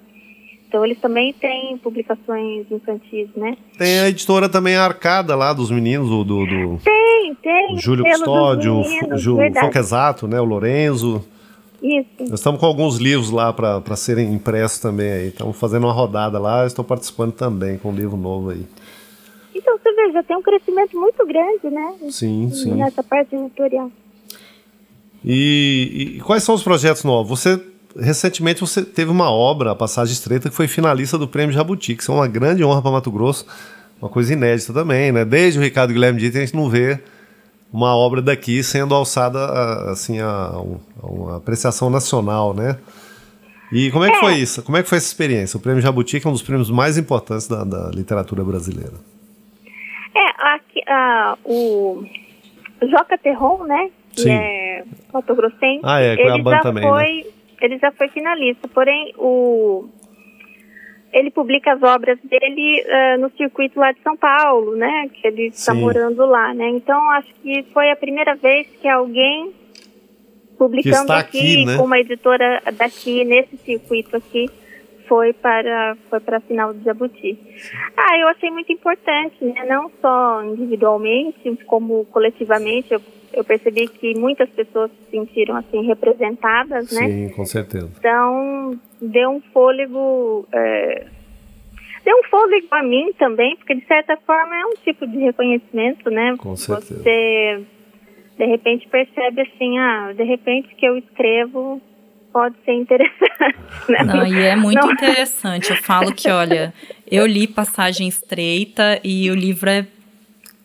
Então 0.71 0.85
eles 0.85 0.97
também 1.01 1.33
têm 1.33 1.77
publicações 1.79 2.65
infantis, 2.71 3.27
né? 3.35 3.57
Tem 3.77 3.99
a 3.99 4.07
editora 4.07 4.47
também 4.47 4.77
a 4.77 4.85
Arcada 4.85 5.35
lá 5.35 5.51
dos 5.51 5.69
meninos, 5.69 6.09
do. 6.09 6.23
do, 6.23 6.45
do 6.45 6.79
tem, 6.81 7.35
tem. 7.43 7.75
O 7.75 7.77
Júlio 7.77 8.05
Custódio, 8.05 8.79
o 8.79 8.83
Foco 9.59 9.77
Exato, 9.77 10.29
né? 10.29 10.39
O 10.39 10.45
Lorenzo. 10.45 11.25
Isso. 11.83 12.07
Nós 12.21 12.39
estamos 12.39 12.57
com 12.57 12.65
alguns 12.65 12.99
livros 12.99 13.31
lá 13.31 13.51
para 13.51 13.97
serem 13.97 14.33
impressos 14.33 14.79
também 14.79 15.11
aí. 15.11 15.27
Estamos 15.27 15.57
fazendo 15.57 15.87
uma 15.87 15.91
rodada 15.91 16.39
lá, 16.39 16.65
estou 16.65 16.85
participando 16.85 17.33
também 17.33 17.77
com 17.77 17.89
um 17.89 17.93
livro 17.93 18.15
novo 18.15 18.51
aí. 18.51 18.65
Então 19.53 19.77
você 19.77 19.91
vê, 19.93 20.13
já 20.13 20.23
tem 20.23 20.37
um 20.37 20.41
crescimento 20.41 20.97
muito 20.97 21.27
grande, 21.27 21.69
né? 21.69 21.95
Sim, 22.09 22.49
sim. 22.49 22.75
Nessa 22.75 23.03
parte 23.03 23.35
editorial. 23.35 23.91
E, 25.25 26.15
e, 26.15 26.21
quais 26.21 26.43
são 26.43 26.55
os 26.55 26.63
projetos 26.63 27.03
novos? 27.03 27.41
Você 27.41 27.61
recentemente 27.99 28.61
você 28.61 28.83
teve 28.83 29.11
uma 29.11 29.29
obra, 29.31 29.71
a 29.71 29.75
Passagem 29.75 30.13
Estreita, 30.13 30.49
que 30.49 30.55
foi 30.55 30.67
finalista 30.67 31.17
do 31.17 31.27
Prêmio 31.27 31.53
Jabuti, 31.53 31.95
que 31.95 32.09
é 32.09 32.13
uma 32.13 32.27
grande 32.27 32.63
honra 32.63 32.81
para 32.81 32.91
Mato 32.91 33.11
Grosso, 33.11 33.45
uma 34.01 34.09
coisa 34.09 34.33
inédita 34.33 34.73
também, 34.73 35.11
né? 35.11 35.23
Desde 35.25 35.59
o 35.59 35.61
Ricardo 35.61 35.93
Guilherme 35.93 36.19
Dito 36.19 36.37
a 36.37 36.41
gente 36.41 36.55
não 36.55 36.69
vê 36.69 36.99
uma 37.71 37.95
obra 37.95 38.21
daqui 38.21 38.63
sendo 38.63 38.93
alçada 38.93 39.39
assim 39.91 40.19
a, 40.19 40.27
a 41.01 41.07
uma 41.07 41.37
apreciação 41.37 41.89
nacional, 41.89 42.53
né? 42.53 42.77
E 43.71 43.89
como 43.91 44.03
é 44.03 44.09
que 44.09 44.17
é. 44.17 44.19
foi 44.19 44.35
isso? 44.35 44.61
Como 44.63 44.77
é 44.77 44.83
que 44.83 44.89
foi 44.89 44.97
essa 44.97 45.07
experiência? 45.07 45.57
O 45.57 45.61
Prêmio 45.61 45.81
Jabuti 45.81 46.19
que 46.19 46.27
é 46.27 46.29
um 46.29 46.33
dos 46.33 46.41
prêmios 46.41 46.69
mais 46.69 46.97
importantes 46.97 47.47
da, 47.47 47.63
da 47.63 47.89
literatura 47.91 48.43
brasileira. 48.43 48.93
É, 50.13 50.55
aqui, 50.55 50.81
o 51.45 52.03
Joca 52.81 53.17
Terron, 53.17 53.63
né? 53.63 53.89
Que 54.11 54.23
Sim. 54.23 54.31
é 54.31 54.83
Mato 55.13 55.33
Grossense. 55.35 55.79
Ah, 55.83 56.01
é, 56.01 56.13
ele 56.13 56.43
já 56.43 56.59
também, 56.59 56.83
foi, 56.83 57.05
né? 57.05 57.40
Ele 57.65 57.77
já 57.77 57.91
foi 57.91 58.07
finalista. 58.09 58.67
Porém, 58.67 59.13
o 59.17 59.89
ele 61.13 61.29
publica 61.29 61.73
as 61.73 61.83
obras 61.83 62.17
dele 62.23 62.85
uh, 62.85 63.21
no 63.21 63.29
circuito 63.31 63.77
lá 63.77 63.91
de 63.91 64.01
São 64.01 64.15
Paulo, 64.15 64.75
né? 64.75 65.09
Que 65.13 65.27
ele 65.27 65.47
está 65.47 65.73
morando 65.73 66.25
lá, 66.25 66.53
né? 66.53 66.69
Então, 66.69 67.09
acho 67.11 67.33
que 67.41 67.63
foi 67.73 67.91
a 67.91 67.95
primeira 67.95 68.33
vez 68.35 68.67
que 68.81 68.87
alguém 68.87 69.51
publicando 70.57 71.11
aqui, 71.11 71.39
aqui 71.39 71.65
né? 71.65 71.77
com 71.77 71.83
uma 71.83 71.99
editora 71.99 72.61
daqui 72.77 73.25
nesse 73.25 73.57
circuito 73.57 74.15
aqui 74.15 74.47
foi 75.07 75.33
para 75.33 75.97
foi 76.09 76.21
para 76.21 76.37
a 76.37 76.39
final 76.39 76.73
do 76.73 76.81
Jabuti. 76.83 77.37
Ah, 77.97 78.17
eu 78.17 78.29
achei 78.29 78.49
muito 78.49 78.71
importante, 78.71 79.43
né? 79.43 79.65
Não 79.67 79.91
só 79.99 80.41
individualmente, 80.43 81.57
como 81.65 82.05
coletivamente. 82.05 82.93
Eu, 82.93 83.01
eu 83.33 83.43
percebi 83.43 83.87
que 83.87 84.17
muitas 84.17 84.49
pessoas 84.49 84.91
se 84.91 85.11
sentiram 85.11 85.55
assim 85.55 85.85
representadas, 85.85 86.91
né? 86.91 87.07
Sim, 87.07 87.29
com 87.29 87.45
certeza. 87.45 87.89
Então 87.97 88.79
deu 89.01 89.29
um 89.31 89.41
fôlego. 89.53 90.47
É, 90.51 91.05
deu 92.03 92.17
um 92.17 92.23
fôlego 92.29 92.67
a 92.71 92.83
mim 92.83 93.11
também, 93.17 93.55
porque 93.55 93.75
de 93.75 93.85
certa 93.85 94.17
forma 94.17 94.55
é 94.55 94.65
um 94.65 94.73
tipo 94.83 95.07
de 95.07 95.17
reconhecimento, 95.17 96.09
né? 96.09 96.35
Com 96.37 96.55
certeza. 96.55 97.01
Você 97.01 97.63
de 98.37 98.45
repente 98.45 98.87
percebe 98.87 99.41
assim, 99.41 99.77
ah, 99.77 100.13
de 100.15 100.23
repente 100.23 100.73
que 100.75 100.85
eu 100.85 100.97
escrevo 100.97 101.81
pode 102.31 102.55
ser 102.65 102.73
interessante. 102.73 103.21
Né? 103.89 104.03
Não, 104.03 104.25
e 104.27 104.43
é 104.43 104.55
muito 104.55 104.79
Não. 104.79 104.91
interessante. 104.91 105.71
Eu 105.71 105.77
falo 105.77 106.13
que, 106.13 106.29
olha, 106.29 106.71
eu 107.09 107.25
li 107.25 107.47
Passagem 107.47 108.07
Estreita 108.07 109.01
e 109.03 109.29
o 109.31 109.35
livro 109.35 109.69
é 109.69 109.87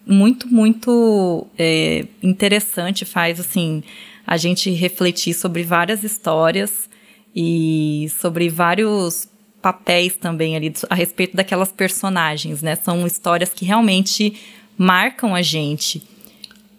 muito, 0.07 0.49
muito 0.49 1.47
é, 1.59 2.07
interessante, 2.23 3.05
faz 3.05 3.41
assim 3.41 3.83
a 4.27 4.37
gente 4.37 4.71
refletir 4.71 5.35
sobre 5.35 5.63
várias 5.63 6.03
histórias 6.03 6.89
e 7.35 8.09
sobre 8.19 8.49
vários 8.49 9.29
papéis 9.61 10.17
também 10.17 10.57
ali 10.57 10.73
a 10.89 10.95
respeito 10.95 11.37
daquelas 11.37 11.73
personagens, 11.73 12.63
né? 12.63 12.77
São 12.77 13.07
histórias 13.07 13.53
que 13.53 13.65
realmente 13.65 14.35
marcam 14.79 15.35
a 15.35 15.43
gente. 15.43 16.03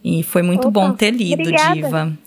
E 0.03 0.23
foi 0.23 0.41
muito 0.41 0.67
Opa, 0.67 0.79
bom 0.79 0.93
ter 0.93 1.11
lido, 1.11 1.41
obrigada. 1.41 1.73
Diva. 1.73 2.17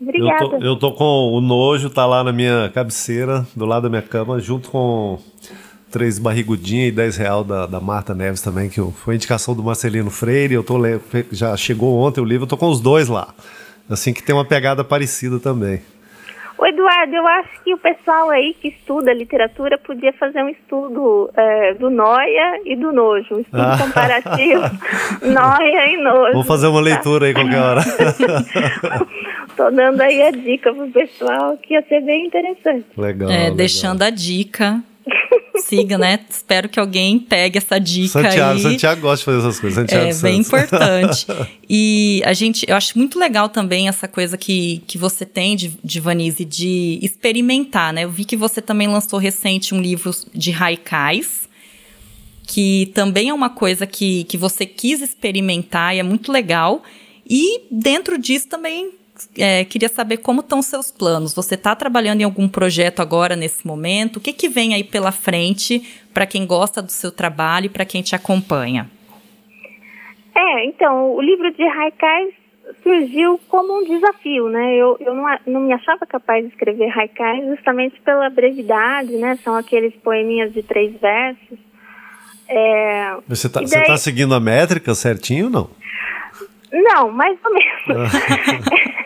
Obrigada. 0.00 0.44
Eu 0.44 0.50
tô, 0.50 0.56
eu 0.56 0.76
tô 0.76 0.92
com 0.92 1.32
o 1.32 1.40
nojo, 1.40 1.88
tá 1.88 2.04
lá 2.04 2.24
na 2.24 2.32
minha 2.32 2.68
cabeceira, 2.74 3.46
do 3.54 3.64
lado 3.64 3.84
da 3.84 3.88
minha 3.88 4.02
cama, 4.02 4.40
junto 4.40 4.70
com 4.70 5.18
três 5.92 6.18
barrigudinhas 6.18 6.88
e 6.88 6.92
10 6.92 7.16
real 7.18 7.44
da, 7.44 7.66
da 7.66 7.80
Marta 7.80 8.14
Neves 8.14 8.40
também, 8.40 8.68
que 8.68 8.80
foi 9.04 9.14
indicação 9.14 9.54
do 9.54 9.62
Marcelino 9.62 10.10
Freire. 10.10 10.54
Eu 10.54 10.64
tô 10.64 10.80
já 11.30 11.56
chegou 11.56 11.98
ontem 11.98 12.20
o 12.20 12.24
livro, 12.24 12.44
eu 12.44 12.48
tô 12.48 12.56
com 12.56 12.68
os 12.68 12.80
dois 12.80 13.08
lá. 13.08 13.28
Assim 13.88 14.12
que 14.12 14.22
tem 14.22 14.34
uma 14.34 14.44
pegada 14.44 14.82
parecida 14.82 15.38
também. 15.38 15.82
O 16.62 16.66
Eduardo, 16.66 17.14
eu 17.14 17.26
acho 17.26 17.64
que 17.64 17.74
o 17.74 17.78
pessoal 17.78 18.30
aí 18.30 18.54
que 18.54 18.68
estuda 18.68 19.12
literatura 19.12 19.76
podia 19.78 20.12
fazer 20.12 20.42
um 20.44 20.48
estudo 20.48 21.28
é, 21.36 21.74
do 21.74 21.90
Noia 21.90 22.60
e 22.64 22.76
do 22.76 22.92
Nojo, 22.92 23.34
um 23.34 23.40
estudo 23.40 23.60
ah. 23.60 23.78
comparativo 23.78 24.62
Noia 25.26 25.86
e 25.88 25.96
Nojo. 26.02 26.32
Vou 26.34 26.44
fazer 26.44 26.68
uma 26.68 26.80
leitura 26.80 27.26
aí 27.26 27.34
qualquer 27.34 27.58
hora. 27.58 27.80
Tô 29.56 29.70
dando 29.70 30.00
aí 30.00 30.22
a 30.22 30.30
dica 30.30 30.72
pro 30.72 30.88
pessoal 30.88 31.58
que 31.58 31.74
ia 31.74 31.82
ser 31.82 32.00
bem 32.02 32.26
interessante. 32.26 32.86
Legal. 32.96 33.28
É, 33.28 33.38
legal. 33.38 33.56
deixando 33.56 34.02
a 34.02 34.10
dica 34.10 34.80
né? 35.98 36.20
Espero 36.28 36.68
que 36.68 36.78
alguém 36.78 37.18
pegue 37.18 37.58
essa 37.58 37.78
dica 37.78 38.22
Santiago, 38.22 38.52
aí. 38.52 38.60
Santiago 38.60 39.00
gosta 39.00 39.18
de 39.18 39.24
fazer 39.24 39.38
essas 39.38 39.60
coisas. 39.60 39.80
Santiago 39.80 40.10
é 40.10 40.14
bem 40.14 40.40
importante. 40.40 41.26
E 41.74 42.20
a 42.26 42.34
gente, 42.34 42.66
eu 42.68 42.76
acho 42.76 42.98
muito 42.98 43.18
legal 43.18 43.48
também 43.48 43.88
essa 43.88 44.06
coisa 44.06 44.36
que, 44.36 44.82
que 44.86 44.98
você 44.98 45.24
tem 45.24 45.56
de, 45.56 45.72
de 45.82 46.00
Vanise 46.00 46.44
de 46.44 46.98
experimentar, 47.00 47.94
né? 47.94 48.04
Eu 48.04 48.10
vi 48.10 48.26
que 48.26 48.36
você 48.36 48.60
também 48.60 48.88
lançou 48.88 49.18
recente 49.18 49.74
um 49.74 49.80
livro 49.80 50.10
de 50.34 50.52
haikais, 50.52 51.48
que 52.46 52.90
também 52.94 53.30
é 53.30 53.32
uma 53.32 53.48
coisa 53.48 53.86
que, 53.86 54.24
que 54.24 54.36
você 54.36 54.66
quis 54.66 55.00
experimentar 55.00 55.96
e 55.96 55.98
é 55.98 56.02
muito 56.02 56.30
legal. 56.30 56.82
E 57.26 57.62
dentro 57.70 58.18
disso 58.18 58.48
também 58.48 58.90
é, 59.36 59.64
queria 59.64 59.88
saber 59.88 60.18
como 60.18 60.40
estão 60.40 60.62
seus 60.62 60.90
planos. 60.90 61.34
Você 61.34 61.54
está 61.54 61.74
trabalhando 61.76 62.20
em 62.20 62.24
algum 62.24 62.48
projeto 62.48 63.00
agora, 63.00 63.36
nesse 63.36 63.66
momento? 63.66 64.16
O 64.16 64.20
que, 64.20 64.32
que 64.32 64.48
vem 64.48 64.74
aí 64.74 64.84
pela 64.84 65.12
frente 65.12 66.02
para 66.12 66.26
quem 66.26 66.46
gosta 66.46 66.82
do 66.82 66.90
seu 66.90 67.10
trabalho 67.10 67.66
e 67.66 67.68
para 67.68 67.84
quem 67.84 68.02
te 68.02 68.14
acompanha? 68.14 68.90
É, 70.34 70.66
então, 70.66 71.12
o 71.12 71.20
livro 71.20 71.52
de 71.52 71.62
Haikais 71.62 72.34
surgiu 72.82 73.38
como 73.48 73.80
um 73.80 73.84
desafio, 73.84 74.48
né? 74.48 74.74
Eu, 74.76 74.96
eu 75.00 75.14
não, 75.14 75.24
não 75.46 75.60
me 75.60 75.72
achava 75.72 76.06
capaz 76.06 76.44
de 76.44 76.50
escrever 76.50 76.90
Haikais 76.96 77.44
justamente 77.46 78.00
pela 78.00 78.30
brevidade, 78.30 79.12
né? 79.16 79.36
São 79.44 79.54
aqueles 79.54 79.94
poeminhas 79.96 80.52
de 80.52 80.62
três 80.62 80.98
versos. 80.98 81.58
É, 82.48 83.16
você 83.28 83.46
está 83.46 83.60
daí... 83.60 83.86
tá 83.86 83.96
seguindo 83.96 84.34
a 84.34 84.40
métrica 84.40 84.94
certinho 84.94 85.46
ou 85.46 85.50
não? 85.50 85.70
Não, 86.72 87.10
mais 87.10 87.38
ou 87.44 87.52
menos. 87.52 88.12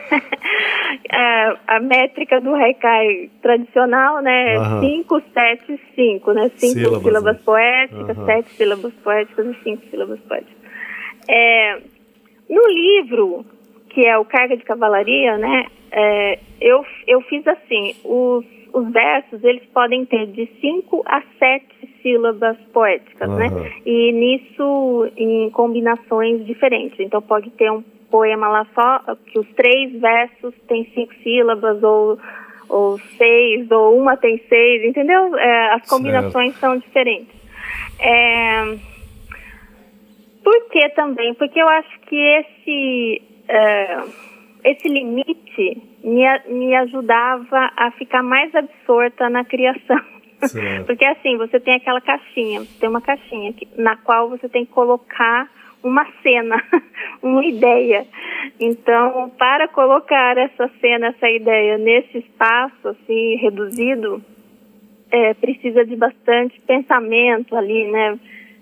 é, 1.11 1.57
a 1.67 1.81
métrica 1.81 2.41
do 2.41 2.55
Haikai 2.55 3.31
tradicional, 3.43 4.21
né? 4.23 4.81
5, 4.81 5.23
7, 5.33 5.81
5, 5.95 6.33
né? 6.33 6.51
5 6.57 6.73
sílabas, 6.73 7.03
sílabas 7.03 7.37
né? 7.37 7.43
poéticas, 7.45 8.17
7 8.17 8.37
uhum. 8.37 8.43
sílabas 8.57 8.93
poéticas 8.95 9.47
e 9.47 9.63
5 9.63 9.83
sílabas 9.91 10.21
poéticas. 10.21 10.57
É, 11.29 11.79
no 12.49 12.67
livro, 12.69 13.45
que 13.91 14.07
é 14.07 14.17
o 14.19 14.25
Carga 14.25 14.57
de 14.57 14.65
Cavalaria, 14.65 15.37
né? 15.39 15.67
É, 15.91 16.39
eu, 16.61 16.85
eu 17.07 17.21
fiz 17.23 17.47
assim, 17.47 17.95
os, 18.05 18.45
os 18.73 18.93
versos, 18.93 19.43
eles 19.43 19.65
podem 19.73 20.05
ter 20.05 20.27
de 20.27 20.49
5 20.61 21.03
a 21.07 21.23
7 21.39 21.67
sílabas 22.03 22.57
poéticas, 22.73 23.29
uhum. 23.29 23.37
né? 23.37 23.73
E 23.85 24.13
nisso 24.13 25.11
em 25.17 25.51
combinações 25.51 26.45
diferentes. 26.47 27.01
Então 27.01 27.21
pode 27.21 27.51
ter 27.51 27.71
um 27.71 27.83
poema 28.11 28.49
lá 28.49 28.67
só 28.75 29.17
que 29.17 29.39
os 29.39 29.49
três 29.55 29.93
versos 30.01 30.55
têm 30.69 30.85
cinco 30.95 31.15
sílabas 31.23 31.83
ou 31.83 32.19
ou 32.69 32.99
seis 33.17 33.71
ou 33.71 33.97
uma 33.97 34.17
tem 34.17 34.43
seis, 34.49 34.85
entendeu? 34.85 35.37
É, 35.37 35.75
as 35.75 35.89
combinações 35.89 36.51
certo. 36.51 36.61
são 36.61 36.79
diferentes. 36.79 37.35
É, 38.01 38.77
por 40.43 40.69
que 40.71 40.89
também? 40.91 41.35
Porque 41.35 41.61
eu 41.61 41.69
acho 41.69 42.01
que 42.01 42.17
esse 42.17 43.23
é, 43.49 44.03
esse 44.65 44.89
limite 44.89 45.83
me, 46.03 46.25
me 46.49 46.75
ajudava 46.75 47.71
a 47.77 47.91
ficar 47.93 48.23
mais 48.23 48.55
absorta 48.55 49.31
na 49.31 49.45
criação. 49.45 50.01
Porque 50.87 51.07
assim, 51.07 51.37
você 51.39 51.59
tem 51.61 51.75
aquela 51.75 52.01
caixinha, 52.01 52.61
você 52.61 52.81
tem 52.81 52.89
uma 52.89 53.01
caixinha 53.01 53.53
que, 53.53 53.69
na 53.77 53.97
qual 53.97 54.29
você 54.29 54.49
tem 54.49 54.67
que 54.67 54.73
colocar 54.73 55.49
uma 55.83 56.07
cena, 56.23 56.63
uma 57.23 57.45
ideia. 57.45 58.07
Então, 58.59 59.31
para 59.39 59.69
colocar 59.69 60.37
essa 60.37 60.71
cena, 60.81 61.09
essa 61.09 61.29
ideia 61.29 61.79
nesse 61.79 62.19
espaço 62.19 62.89
assim 62.89 63.37
reduzido, 63.37 64.23
é, 65.11 65.35
precisa 65.35 65.85
de 65.85 65.97
bastante 65.97 66.61
pensamento 66.67 67.55
ali, 67.57 67.91
né? 67.91 68.19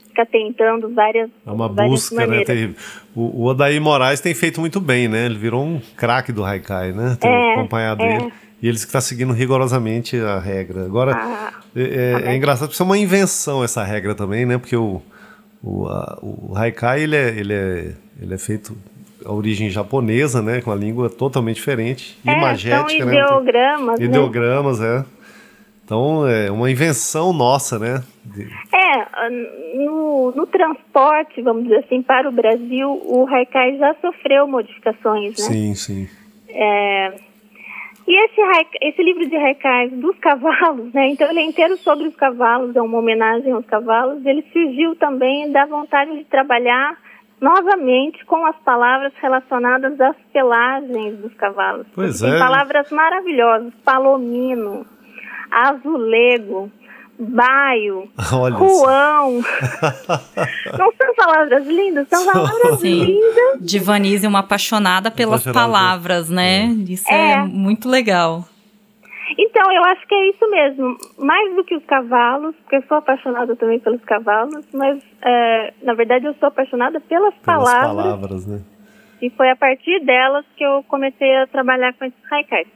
Ficar 0.08 0.26
tentando 0.26 0.92
várias. 0.94 1.30
É 1.46 1.50
uma 1.50 1.68
várias 1.68 1.90
busca, 1.90 2.16
né, 2.16 2.26
maneiras. 2.26 2.48
né? 2.48 2.54
Tem, 2.54 2.76
o, 3.14 3.42
o 3.42 3.44
Odaí 3.46 3.80
Moraes 3.80 4.20
tem 4.20 4.34
feito 4.34 4.60
muito 4.60 4.80
bem, 4.80 5.08
né? 5.08 5.26
Ele 5.26 5.38
virou 5.38 5.64
um 5.64 5.80
craque 5.96 6.32
do 6.32 6.44
Haikai, 6.44 6.92
né? 6.92 7.16
Tem 7.20 7.30
é, 7.30 7.54
acompanhado 7.54 8.02
é. 8.02 8.16
ele. 8.16 8.32
E 8.62 8.68
eles 8.68 8.82
que 8.84 8.88
está 8.88 9.00
seguindo 9.00 9.32
rigorosamente 9.32 10.16
a 10.16 10.38
regra. 10.38 10.84
Agora, 10.84 11.14
ah, 11.14 11.52
é, 11.76 11.82
é, 11.82 12.30
é, 12.30 12.36
engraçado, 12.36 12.68
porque 12.68 12.82
é 12.82 12.86
uma 12.86 12.96
invenção 12.96 13.62
essa 13.62 13.84
regra 13.84 14.14
também, 14.14 14.46
né? 14.46 14.56
Porque 14.56 14.76
o, 14.76 15.02
o, 15.64 15.88
a, 15.88 16.18
o 16.22 16.52
Haikai, 16.54 17.02
ele 17.02 17.16
é, 17.16 17.28
ele, 17.28 17.54
é, 17.54 17.92
ele 18.20 18.34
é 18.34 18.38
feito 18.38 18.76
a 19.24 19.32
origem 19.32 19.70
japonesa, 19.70 20.42
né? 20.42 20.60
Com 20.60 20.70
a 20.70 20.74
língua 20.74 21.08
totalmente 21.08 21.56
diferente, 21.56 22.18
é, 22.26 22.32
imagética, 22.32 23.04
são 23.04 23.12
ideogramas, 23.12 23.98
né? 23.98 24.04
Ideogramas, 24.04 24.80
é. 24.80 25.04
Então, 25.84 26.26
é 26.26 26.50
uma 26.50 26.70
invenção 26.70 27.32
nossa, 27.32 27.78
né? 27.78 28.02
É, 28.72 29.76
no, 29.76 30.32
no, 30.32 30.46
transporte, 30.46 31.42
vamos 31.42 31.64
dizer 31.64 31.84
assim, 31.84 32.02
para 32.02 32.28
o 32.28 32.32
Brasil, 32.32 32.88
o 32.88 33.26
Haikai 33.28 33.76
já 33.76 33.94
sofreu 34.00 34.46
modificações, 34.46 35.38
né? 35.38 35.44
Sim, 35.44 35.74
sim. 35.74 36.08
É, 36.48 37.12
e 38.06 38.24
esse, 38.24 38.40
esse 38.82 39.02
livro 39.02 39.26
de 39.26 39.36
haikais 39.36 39.90
dos 39.92 40.16
cavalos, 40.18 40.92
né? 40.92 41.08
Então 41.08 41.28
ele 41.30 41.40
é 41.40 41.44
inteiro 41.44 41.76
sobre 41.78 42.06
os 42.06 42.14
cavalos, 42.14 42.76
é 42.76 42.82
uma 42.82 42.98
homenagem 42.98 43.52
aos 43.52 43.64
cavalos. 43.64 44.24
Ele 44.26 44.44
surgiu 44.52 44.94
também 44.96 45.50
da 45.50 45.64
vontade 45.64 46.16
de 46.18 46.24
trabalhar 46.24 46.98
novamente 47.40 48.24
com 48.26 48.44
as 48.46 48.56
palavras 48.58 49.12
relacionadas 49.20 49.98
às 50.00 50.16
pelagens 50.32 51.18
dos 51.18 51.32
cavalos. 51.34 51.86
Pois 51.94 52.20
Tem 52.20 52.34
é. 52.34 52.38
palavras 52.38 52.90
maravilhosas, 52.90 53.72
palomino, 53.84 54.84
azulego, 55.50 56.70
baio, 57.18 58.08
Olha 58.32 58.54
ruão. 58.56 59.40
Não 60.78 60.92
são 60.92 61.14
palavras 61.16 61.66
lindas, 61.66 62.08
são 62.08 62.32
palavras 62.32 62.80
Sim. 62.80 63.04
lindas. 63.04 63.60
De 63.60 63.78
Vanise, 63.78 64.26
uma 64.26 64.40
apaixonada 64.40 65.10
pelas 65.10 65.44
palavras, 65.44 66.28
né? 66.28 66.64
É. 66.64 66.92
Isso 66.92 67.12
é. 67.12 67.32
é 67.32 67.38
muito 67.44 67.88
legal. 67.88 68.44
Então, 69.38 69.72
eu 69.72 69.84
acho 69.84 70.06
que 70.06 70.14
é 70.14 70.30
isso 70.30 70.50
mesmo. 70.50 70.96
Mais 71.18 71.56
do 71.56 71.64
que 71.64 71.74
os 71.74 71.84
cavalos, 71.86 72.54
porque 72.56 72.76
eu 72.76 72.84
sou 72.86 72.98
apaixonada 72.98 73.56
também 73.56 73.80
pelos 73.80 74.02
cavalos, 74.04 74.66
mas 74.72 75.02
é, 75.22 75.72
na 75.82 75.94
verdade 75.94 76.26
eu 76.26 76.34
sou 76.34 76.48
apaixonada 76.48 77.00
pelas, 77.00 77.34
pelas 77.34 77.44
palavras. 77.44 78.04
palavras 78.04 78.46
né? 78.46 78.60
E 79.22 79.30
foi 79.30 79.48
a 79.48 79.56
partir 79.56 80.04
delas 80.04 80.44
que 80.56 80.64
eu 80.64 80.84
comecei 80.86 81.34
a 81.36 81.46
trabalhar 81.46 81.94
com 81.94 82.04
esses 82.04 82.32
haikais. 82.32 82.66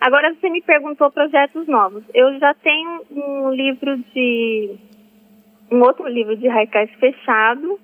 Agora 0.00 0.34
você 0.34 0.48
me 0.50 0.62
perguntou 0.62 1.10
projetos 1.10 1.66
novos. 1.66 2.02
Eu 2.14 2.38
já 2.38 2.54
tenho 2.54 3.02
um 3.10 3.50
livro 3.50 3.96
de 4.14 4.76
um 5.70 5.80
outro 5.80 6.06
livro 6.06 6.36
de 6.36 6.48
haikais 6.48 6.90
fechado, 7.00 7.78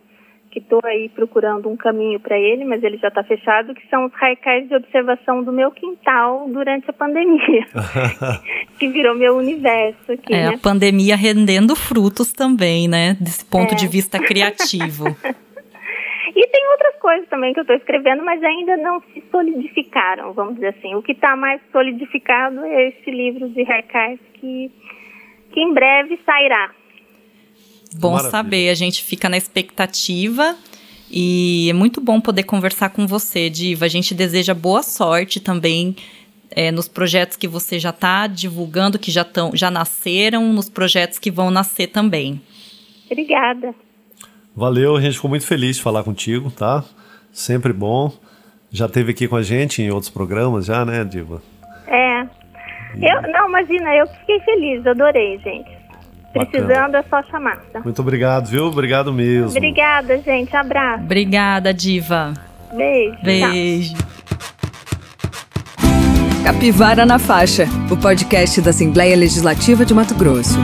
que 0.51 0.59
estou 0.59 0.81
aí 0.85 1.09
procurando 1.09 1.69
um 1.69 1.77
caminho 1.77 2.21
para 2.21 2.39
ele, 2.39 2.65
mas 2.65 2.83
ele 2.85 2.99
já 2.99 3.09
está 3.09 3.25
fechado, 3.25 3.75
que 3.75 3.89
são 3.89 4.05
os 4.05 4.13
haikais 4.21 4.69
de 4.69 4.77
observação 4.77 5.43
do 5.43 5.51
meu 5.51 5.71
quintal 5.71 6.47
durante 6.49 6.91
a 6.91 6.93
pandemia, 6.93 7.67
que 8.79 8.87
virou 8.89 9.15
meu 9.15 9.37
universo 9.37 10.13
aqui. 10.13 10.33
É, 10.33 10.51
né? 10.51 10.55
a 10.55 10.59
pandemia 10.59 11.17
rendendo 11.17 11.75
frutos 11.75 12.33
também, 12.33 12.87
né? 12.87 13.17
Desse 13.19 13.45
ponto 13.47 13.73
é. 13.73 13.77
de 13.77 13.89
vista 13.89 14.19
criativo. 14.19 15.05
E 16.35 16.47
tem 16.47 16.71
outras 16.73 16.97
coisas 17.01 17.29
também 17.29 17.53
que 17.53 17.61
eu 17.61 17.63
estou 17.63 17.77
escrevendo, 17.77 18.25
mas 18.25 18.43
ainda 18.43 18.77
não 18.79 19.01
se 19.13 19.23
solidificaram, 19.31 20.33
vamos 20.33 20.55
dizer 20.55 20.69
assim. 20.79 20.95
O 20.95 21.03
que 21.03 21.13
está 21.13 21.37
mais 21.37 21.61
solidificado 21.71 22.65
é 22.65 22.89
este 22.89 23.11
livro 23.11 23.49
de 23.51 23.61
Haircars 23.61 24.21
que, 24.35 24.71
que 25.53 25.61
em 25.61 25.75
breve 25.75 26.19
sairá. 26.25 26.71
Bom 27.99 28.13
Maravilha. 28.13 28.31
saber, 28.31 28.69
a 28.71 28.75
gente 28.75 29.03
fica 29.03 29.29
na 29.29 29.37
expectativa 29.37 30.57
e 31.11 31.69
é 31.69 31.75
muito 31.75 32.01
bom 32.01 32.19
poder 32.19 32.45
conversar 32.45 32.89
com 32.89 33.07
você, 33.07 33.51
Diva. 33.51 33.85
A 33.85 33.89
gente 33.89 34.15
deseja 34.15 34.55
boa 34.55 34.83
sorte 34.83 35.39
também 35.39 35.95
é, 36.51 36.73
nos 36.73 36.89
projetos 36.89 37.37
que 37.37 37.47
você 37.47 37.79
já 37.79 37.91
está 37.91 38.27
divulgando, 38.27 38.99
que 38.99 39.11
já, 39.11 39.23
tão, 39.25 39.55
já 39.55 39.71
nasceram, 39.71 40.51
nos 40.53 40.71
projetos 40.71 41.19
que 41.19 41.31
vão 41.31 41.51
nascer 41.51 41.89
também. 41.89 42.41
Obrigada. 43.11 43.75
Valeu, 44.55 44.97
a 44.97 45.01
gente 45.01 45.15
ficou 45.15 45.31
muito 45.31 45.47
feliz 45.47 45.77
de 45.77 45.83
falar 45.83 46.05
contigo, 46.05 46.51
tá? 46.51 46.85
Sempre 47.33 47.73
bom. 47.73 48.13
Já 48.71 48.89
teve 48.89 49.13
aqui 49.13 49.27
com 49.27 49.37
a 49.37 49.43
gente 49.43 49.83
em 49.83 49.91
outros 49.91 50.11
programas 50.11 50.67
já, 50.67 50.85
né, 50.85 51.05
Diva? 51.05 51.43
É. 51.87 52.23
E... 52.95 53.05
Eu, 53.05 53.23
não, 53.33 53.49
imagina, 53.49 53.95
eu 53.97 54.07
fiquei 54.07 54.41
feliz, 54.41 54.87
adorei, 54.87 55.39
gente. 55.39 55.71
Bacana. 56.35 56.47
Precisando 56.47 56.97
é 56.97 57.03
só 57.11 57.23
chamar. 57.25 57.59
Tá? 57.73 57.81
Muito 57.81 58.01
obrigado, 58.01 58.47
viu? 58.47 58.67
Obrigado 58.67 59.13
mesmo. 59.13 59.51
Obrigada, 59.51 60.19
gente. 60.19 60.55
Abraço. 60.57 61.05
Obrigada, 61.05 61.75
Diva. 61.75 62.33
Beijo. 62.73 63.19
Beijo. 63.23 63.95
Tchau. 63.95 64.13
Capivara 66.45 67.07
na 67.07 67.21
Faixa, 67.21 67.67
o 67.89 67.97
podcast 67.97 68.61
da 68.61 68.71
Assembleia 68.71 69.17
Legislativa 69.17 69.85
de 69.85 69.95
Mato 69.95 70.15
Grosso. 70.15 70.59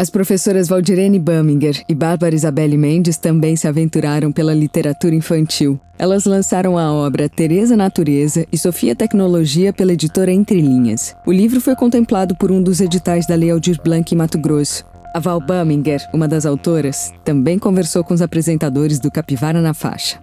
As 0.00 0.08
professoras 0.08 0.66
Valdirene 0.66 1.18
Baminger 1.18 1.84
e 1.86 1.94
Bárbara 1.94 2.34
Isabelle 2.34 2.78
Mendes 2.78 3.18
também 3.18 3.54
se 3.54 3.68
aventuraram 3.68 4.32
pela 4.32 4.54
literatura 4.54 5.14
infantil. 5.14 5.78
Elas 5.98 6.24
lançaram 6.24 6.78
a 6.78 6.90
obra 6.90 7.28
Teresa 7.28 7.76
Natureza 7.76 8.46
e 8.50 8.56
Sofia 8.56 8.96
Tecnologia 8.96 9.74
pela 9.74 9.92
editora 9.92 10.32
Entre 10.32 10.58
Linhas. 10.58 11.14
O 11.26 11.30
livro 11.30 11.60
foi 11.60 11.76
contemplado 11.76 12.34
por 12.34 12.50
um 12.50 12.62
dos 12.62 12.80
editais 12.80 13.26
da 13.26 13.34
Lei 13.34 13.50
Aldir 13.50 13.78
Blanc 13.84 14.14
em 14.14 14.16
Mato 14.16 14.38
Grosso. 14.38 14.86
A 15.14 15.20
Val 15.20 15.38
Baminger, 15.38 16.00
uma 16.14 16.26
das 16.26 16.46
autoras, 16.46 17.12
também 17.22 17.58
conversou 17.58 18.02
com 18.02 18.14
os 18.14 18.22
apresentadores 18.22 18.98
do 18.98 19.10
Capivara 19.10 19.60
na 19.60 19.74
Faixa. 19.74 20.18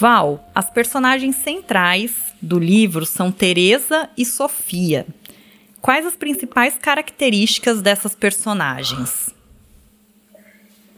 Val, 0.00 0.48
as 0.54 0.70
personagens 0.70 1.34
centrais 1.34 2.32
do 2.40 2.56
livro 2.56 3.04
são 3.04 3.32
Teresa 3.32 4.08
e 4.16 4.24
Sofia. 4.24 5.04
Quais 5.82 6.06
as 6.06 6.14
principais 6.14 6.78
características 6.78 7.82
dessas 7.82 8.14
personagens? 8.14 9.34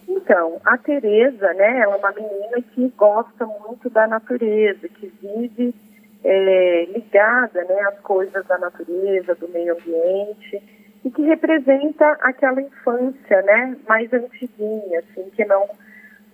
Então, 0.06 0.60
a 0.66 0.76
Teresa, 0.76 1.50
né, 1.54 1.78
é 1.78 1.88
uma 1.88 2.12
menina 2.12 2.60
que 2.74 2.92
gosta 2.94 3.46
muito 3.46 3.88
da 3.88 4.06
natureza, 4.06 4.86
que 4.86 5.10
vive 5.22 5.74
é, 6.22 6.84
ligada, 6.94 7.64
né, 7.64 7.80
às 7.88 8.00
coisas 8.00 8.44
da 8.44 8.58
natureza, 8.58 9.34
do 9.34 9.48
meio 9.48 9.78
ambiente 9.78 10.62
e 11.02 11.10
que 11.10 11.22
representa 11.22 12.18
aquela 12.20 12.60
infância, 12.60 13.40
né, 13.40 13.78
mais 13.88 14.12
antiguinha, 14.12 14.98
assim, 14.98 15.30
que 15.34 15.42
não, 15.46 15.66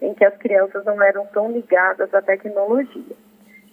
em 0.01 0.15
que 0.15 0.25
as 0.25 0.37
crianças 0.37 0.85
não 0.85 1.03
eram 1.03 1.27
tão 1.27 1.51
ligadas 1.51 2.13
à 2.13 2.21
tecnologia. 2.23 3.17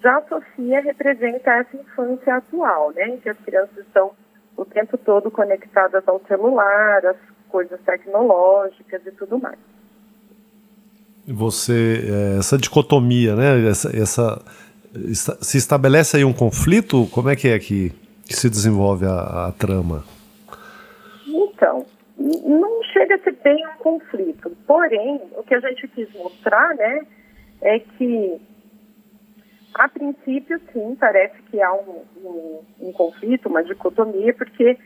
Já 0.01 0.17
a 0.17 0.21
Sofia 0.27 0.81
representa 0.81 1.51
essa 1.51 1.77
infância 1.77 2.35
atual, 2.35 2.91
né, 2.91 3.07
em 3.07 3.17
que 3.17 3.29
as 3.29 3.37
crianças 3.39 3.77
estão 3.77 4.11
o 4.55 4.65
tempo 4.65 4.97
todo 4.97 5.31
conectadas 5.31 6.03
ao 6.07 6.21
celular, 6.27 7.05
às 7.05 7.17
coisas 7.49 7.79
tecnológicas 7.81 9.01
e 9.05 9.11
tudo 9.11 9.39
mais. 9.39 9.57
Você, 11.25 12.03
é, 12.05 12.39
essa 12.39 12.57
dicotomia, 12.57 13.35
né? 13.35 13.69
Essa, 13.69 13.95
essa, 13.95 14.41
se 15.41 15.57
estabelece 15.57 16.17
aí 16.17 16.25
um 16.25 16.33
conflito? 16.33 17.07
Como 17.11 17.29
é 17.29 17.35
que 17.35 17.47
é 17.47 17.57
que, 17.59 17.93
se 18.29 18.49
desenvolve 18.49 19.05
a, 19.05 19.47
a 19.47 19.51
trama? 19.51 20.03
Não 22.23 22.81
chega 22.83 23.15
a 23.15 23.19
ser 23.19 23.33
bem 23.43 23.67
um 23.67 23.77
conflito. 23.79 24.55
Porém, 24.65 25.21
o 25.35 25.43
que 25.43 25.53
a 25.53 25.59
gente 25.59 25.87
quis 25.89 26.09
mostrar, 26.13 26.73
né, 26.75 27.05
é 27.61 27.79
que 27.79 28.39
a 29.73 29.89
princípio, 29.89 30.61
sim, 30.71 30.95
parece 30.97 31.41
que 31.43 31.61
há 31.61 31.73
um, 31.73 32.05
um, 32.23 32.59
um 32.79 32.91
conflito, 32.93 33.49
uma 33.49 33.63
dicotomia, 33.63 34.33
porque 34.33 34.77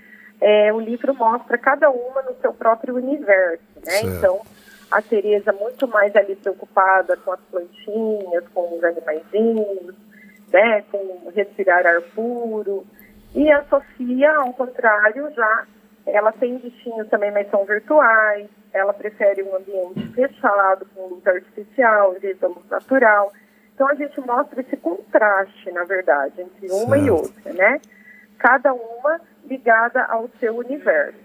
é, 0.41 0.73
o 0.73 0.79
livro 0.79 1.13
mostra 1.13 1.57
cada 1.57 1.91
uma 1.91 2.23
no 2.23 2.35
seu 2.41 2.53
próprio 2.53 2.95
universo, 2.95 3.63
né? 3.85 3.91
Certo. 3.91 4.07
Então, 4.07 4.41
a 4.89 5.01
Tereza 5.01 5.51
muito 5.51 5.87
mais 5.87 6.15
ali 6.15 6.35
preocupada 6.35 7.17
com 7.17 7.33
as 7.33 7.39
plantinhas, 7.51 8.47
com 8.53 8.77
os 8.77 8.83
animaizinhos, 8.83 9.95
né? 10.51 10.83
Com 10.91 11.29
respirar 11.35 11.85
ar 11.85 12.01
puro. 12.15 12.85
E 13.35 13.51
a 13.51 13.63
Sofia, 13.65 14.33
ao 14.37 14.53
contrário, 14.53 15.29
já 15.35 15.67
ela 16.07 16.31
tem 16.31 16.57
bichinhos 16.57 17.07
também, 17.09 17.31
mas 17.31 17.49
são 17.49 17.65
virtuais. 17.65 18.47
Ela 18.73 18.93
prefere 18.93 19.43
um 19.43 19.55
ambiente 19.55 20.07
fechado, 20.13 20.87
com 20.95 21.07
luz 21.07 21.27
artificial, 21.27 22.15
em 22.15 22.19
vez 22.19 22.39
da 22.39 22.47
luz 22.47 22.67
natural. 22.69 23.33
Então 23.73 23.87
a 23.87 23.93
gente 23.93 24.19
mostra 24.21 24.61
esse 24.61 24.77
contraste, 24.77 25.71
na 25.71 25.83
verdade, 25.83 26.41
entre 26.41 26.71
uma 26.71 26.95
certo. 26.95 27.05
e 27.05 27.11
outra, 27.11 27.53
né? 27.53 27.81
Cada 28.39 28.73
uma 28.73 29.19
ligada 29.45 30.03
ao 30.05 30.29
seu 30.39 30.55
universo. 30.55 31.19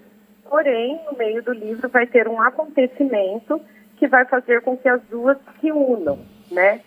Porém, 0.49 1.01
no 1.11 1.17
meio 1.17 1.43
do 1.43 1.53
livro 1.53 1.89
vai 1.89 2.07
ter 2.07 2.29
um 2.29 2.41
acontecimento 2.43 3.61
que 3.97 4.09
vai 4.09 4.25
fazer 4.25 4.61
com 4.63 4.77
que 4.77 4.89
as 4.89 5.01
duas 5.05 5.39
se 5.61 5.71
unam, 5.71 6.19
né? 6.51 6.81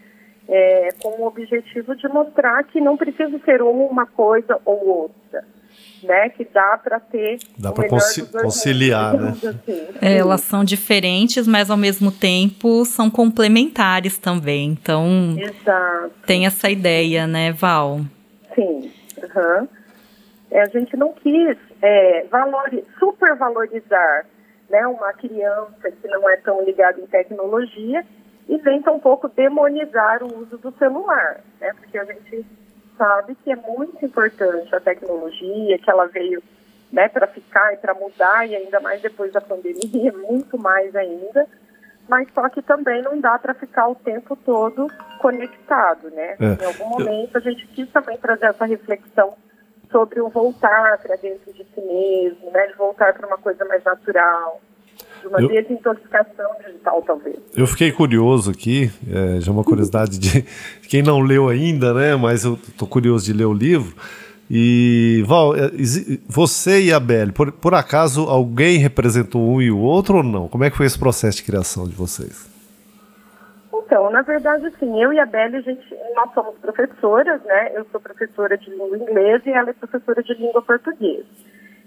É, 0.48 0.90
com 1.02 1.22
o 1.22 1.26
objetivo 1.26 1.96
de 1.96 2.08
mostrar 2.08 2.64
que 2.66 2.80
não 2.80 2.96
precisa 2.96 3.40
ser 3.40 3.64
uma 3.64 4.06
coisa 4.06 4.60
ou 4.64 4.88
outra, 4.88 5.44
né? 6.04 6.30
Que 6.30 6.46
dá 6.46 6.78
para 6.78 7.00
ter. 7.00 7.40
Dá 7.58 7.72
para 7.72 7.88
conciliar, 7.88 9.14
né? 9.18 9.30
Assim. 9.30 9.88
É, 10.02 10.18
elas 10.18 10.42
são 10.42 10.64
diferentes, 10.64 11.48
mas 11.48 11.70
ao 11.70 11.78
mesmo 11.78 12.12
tempo 12.12 12.86
são 12.86 13.10
complementares 13.10 14.18
também. 14.18 14.70
Então, 14.70 15.36
Exato. 15.38 16.12
tem 16.26 16.46
essa 16.46 16.70
ideia, 16.70 17.28
né, 17.28 17.52
Val? 17.52 18.02
Sim. 18.54 18.92
Uhum. 19.18 19.68
É, 20.52 20.62
a 20.62 20.66
gente 20.68 20.96
não 20.96 21.12
quis 21.14 21.58
é, 21.82 22.26
supervalorizar 23.00 24.26
né, 24.70 24.88
uma 24.88 25.14
criança 25.14 25.92
que 25.92 26.08
não 26.08 26.30
é 26.30 26.38
tão 26.38 26.64
ligada 26.64 27.00
em 27.00 27.08
tecnologia 27.08 28.06
e 28.48 28.58
nem 28.58 28.82
tampouco 28.82 29.28
demonizar 29.30 30.24
o 30.24 30.42
uso 30.42 30.58
do 30.58 30.72
celular, 30.78 31.42
né? 31.60 31.74
Porque 31.74 31.98
a 31.98 32.06
gente 32.06 32.46
sabe 32.98 33.36
que 33.36 33.52
é 33.52 33.56
muito 33.56 34.04
importante 34.04 34.74
a 34.76 34.80
tecnologia, 34.80 35.78
que 35.78 35.90
ela 35.90 36.08
veio 36.08 36.42
né, 36.92 37.10
para 37.10 37.28
ficar 37.28 37.74
e 37.74 37.78
para 37.78 37.94
mudar, 37.94 38.48
e 38.48 38.56
ainda 38.56 38.80
mais 38.80 39.02
depois 39.02 39.32
da 39.32 39.42
pandemia, 39.42 40.12
muito 40.28 40.58
mais 40.58 40.96
ainda. 40.96 41.48
Mas 42.08 42.28
só 42.34 42.48
que 42.50 42.62
também 42.62 43.02
não 43.02 43.20
dá 43.20 43.38
para 43.40 43.54
ficar 43.54 43.88
o 43.88 43.96
tempo 43.96 44.36
todo 44.36 44.88
conectado, 45.20 46.12
né? 46.12 46.36
É. 46.40 46.64
Em 46.64 46.66
algum 46.66 46.90
momento 46.90 47.36
a 47.36 47.42
gente 47.42 47.66
quis 47.68 47.90
também 47.92 48.16
trazer 48.18 48.46
essa 48.46 48.66
reflexão 48.66 49.36
sobre 49.92 50.22
o 50.22 50.30
voltar 50.30 51.00
para 51.00 51.16
dentro 51.16 51.52
de 51.52 51.64
si 51.64 51.82
mesmo, 51.82 52.52
né? 52.52 52.68
De 52.68 52.74
voltar 52.76 53.12
para 53.14 53.26
uma 53.26 53.40
coisa 53.40 53.66
mais 53.66 53.84
natural 53.84 54.62
de 55.26 55.28
uma 55.28 55.42
eu, 55.42 55.48
desintoxicação 55.48 56.52
digital, 56.66 57.02
talvez. 57.02 57.38
Eu 57.56 57.66
fiquei 57.66 57.92
curioso 57.92 58.52
aqui, 58.52 58.92
é, 59.12 59.42
já 59.42 59.52
uma 59.52 59.64
curiosidade 59.64 60.20
de 60.20 60.44
quem 60.88 61.02
não 61.02 61.20
leu 61.20 61.50
ainda, 61.50 61.94
né? 61.94 62.16
Mas 62.16 62.44
eu 62.44 62.54
estou 62.54 62.88
curioso 62.88 63.26
de 63.26 63.34
ler 63.34 63.46
o 63.46 63.54
livro. 63.54 63.96
E 64.50 65.24
Val, 65.26 65.56
é, 65.56 65.72
você 66.28 66.84
e 66.84 66.94
a 66.94 67.00
Belle, 67.00 67.32
por, 67.32 67.52
por 67.52 67.74
acaso 67.74 68.22
alguém 68.30 68.78
representou 68.78 69.42
um 69.42 69.60
e 69.60 69.72
o 69.72 69.80
outro 69.80 70.18
ou 70.18 70.24
não? 70.24 70.48
Como 70.48 70.64
é 70.64 70.70
que 70.70 70.78
foi 70.78 70.86
esse 70.86 71.00
processo 71.00 71.38
de 71.38 71.44
criação 71.44 71.88
de 71.88 71.96
vocês? 71.96 72.54
Então, 73.74 74.12
na 74.12 74.22
verdade, 74.22 74.72
sim, 74.80 75.02
eu 75.02 75.12
e 75.12 75.20
a 75.20 75.26
Belle, 75.26 75.58
a 75.58 75.62
gente, 75.62 75.84
nós 76.16 76.32
somos 76.34 76.56
professoras, 76.60 77.42
né? 77.44 77.72
Eu 77.74 77.86
sou 77.92 78.00
professora 78.00 78.56
de 78.58 78.70
língua 78.70 78.98
inglesa 78.98 79.44
e 79.48 79.52
ela 79.52 79.72
é 79.72 79.74
professora 79.74 80.22
de 80.22 80.34
língua 80.36 80.62
portuguesa. 80.62 81.26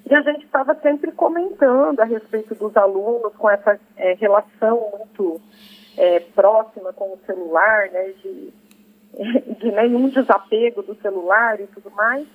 E 0.08 0.14
a 0.14 0.22
gente 0.22 0.44
estava 0.44 0.74
sempre 0.76 1.12
comentando 1.12 2.00
a 2.00 2.04
respeito 2.04 2.54
dos 2.54 2.74
alunos 2.76 3.34
com 3.36 3.50
essa 3.50 3.78
é, 3.96 4.14
relação 4.14 4.90
muito 4.96 5.40
é, 5.98 6.20
próxima 6.20 6.92
com 6.94 7.12
o 7.12 7.18
celular, 7.26 7.90
né, 7.90 8.12
de, 8.22 8.52
de 9.60 9.70
nenhum 9.70 10.08
desapego 10.08 10.82
do 10.82 10.94
celular 10.96 11.60
e 11.60 11.66
tudo 11.66 11.90
mais. 11.90 12.26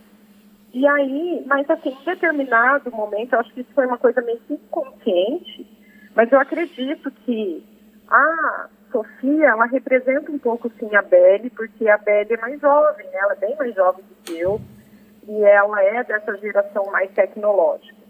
E 0.72 0.86
aí, 0.86 1.44
mas 1.48 1.68
assim, 1.70 1.90
em 1.90 2.06
determinado 2.06 2.92
momento, 2.92 3.34
eu 3.34 3.40
acho 3.40 3.54
que 3.54 3.62
isso 3.62 3.74
foi 3.74 3.88
uma 3.88 3.98
coisa 3.98 4.22
meio 4.22 4.40
inconsciente, 4.50 5.66
mas 6.16 6.32
eu 6.32 6.40
acredito 6.40 7.10
que 7.10 7.64
a 8.08 8.68
Sofia, 8.92 9.48
ela 9.48 9.66
representa 9.66 10.32
um 10.32 10.38
pouco 10.38 10.72
sim 10.78 10.96
a 10.96 11.02
Belle, 11.02 11.50
porque 11.50 11.90
a 11.90 11.98
Belle 11.98 12.34
é 12.34 12.38
mais 12.38 12.60
jovem, 12.62 13.08
né? 13.08 13.18
ela 13.18 13.34
é 13.34 13.38
bem 13.38 13.56
mais 13.56 13.74
jovem 13.74 14.04
do 14.04 14.16
que 14.24 14.40
eu. 14.40 14.62
E 15.28 15.44
ela 15.44 15.84
é 15.84 16.04
dessa 16.04 16.38
geração 16.38 16.86
mais 16.92 17.12
tecnológica. 17.12 18.04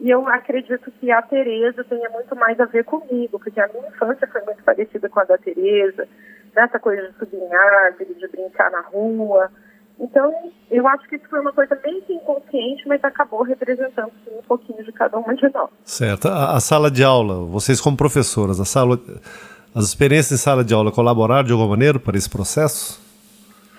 E 0.00 0.08
eu 0.08 0.26
acredito 0.28 0.90
que 0.92 1.10
a 1.12 1.20
Tereza 1.20 1.84
tenha 1.84 2.08
muito 2.10 2.34
mais 2.34 2.58
a 2.58 2.64
ver 2.64 2.84
comigo, 2.84 3.38
porque 3.38 3.60
a 3.60 3.68
minha 3.68 3.88
infância 3.88 4.26
foi 4.26 4.40
muito 4.42 4.62
parecida 4.62 5.08
com 5.08 5.20
a 5.20 5.24
da 5.24 5.36
Tereza, 5.36 6.08
nessa 6.56 6.78
coisa 6.78 7.08
de 7.08 7.18
subir 7.18 7.36
em 7.36 7.54
árvore, 7.54 8.14
de 8.14 8.28
brincar 8.28 8.70
na 8.70 8.80
rua. 8.80 9.50
Então, 9.98 10.32
eu 10.70 10.88
acho 10.88 11.06
que 11.06 11.16
isso 11.16 11.28
foi 11.28 11.40
uma 11.40 11.52
coisa 11.52 11.74
bem 11.74 12.02
inconsciente, 12.08 12.88
mas 12.88 13.04
acabou 13.04 13.42
representando 13.42 14.10
sim, 14.24 14.38
um 14.38 14.42
pouquinho 14.42 14.82
de 14.82 14.90
cada 14.92 15.18
uma 15.18 15.34
de 15.34 15.46
nós. 15.52 15.68
Certo. 15.84 16.28
A, 16.28 16.56
a, 16.56 16.60
sala 16.60 16.90
de 16.90 17.04
aula, 17.04 17.44
vocês 17.44 17.78
como 17.78 17.98
professoras, 17.98 18.58
a 18.58 18.64
sala, 18.64 18.98
as 19.74 19.84
experiências 19.84 20.40
em 20.40 20.42
sala 20.42 20.64
de 20.64 20.72
aula 20.72 20.90
colaboraram 20.90 21.44
de 21.44 21.52
alguma 21.52 21.70
maneira 21.70 21.98
para 21.98 22.16
esse 22.16 22.30
processo? 22.30 23.09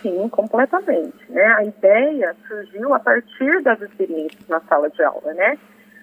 Sim, 0.01 0.27
completamente. 0.29 1.31
Né? 1.31 1.45
A 1.45 1.63
ideia 1.63 2.35
surgiu 2.47 2.93
a 2.93 2.99
partir 2.99 3.61
das 3.61 3.81
experiências 3.81 4.47
na 4.47 4.59
sala 4.61 4.89
de 4.89 5.03
aula, 5.03 5.33
né? 5.33 5.57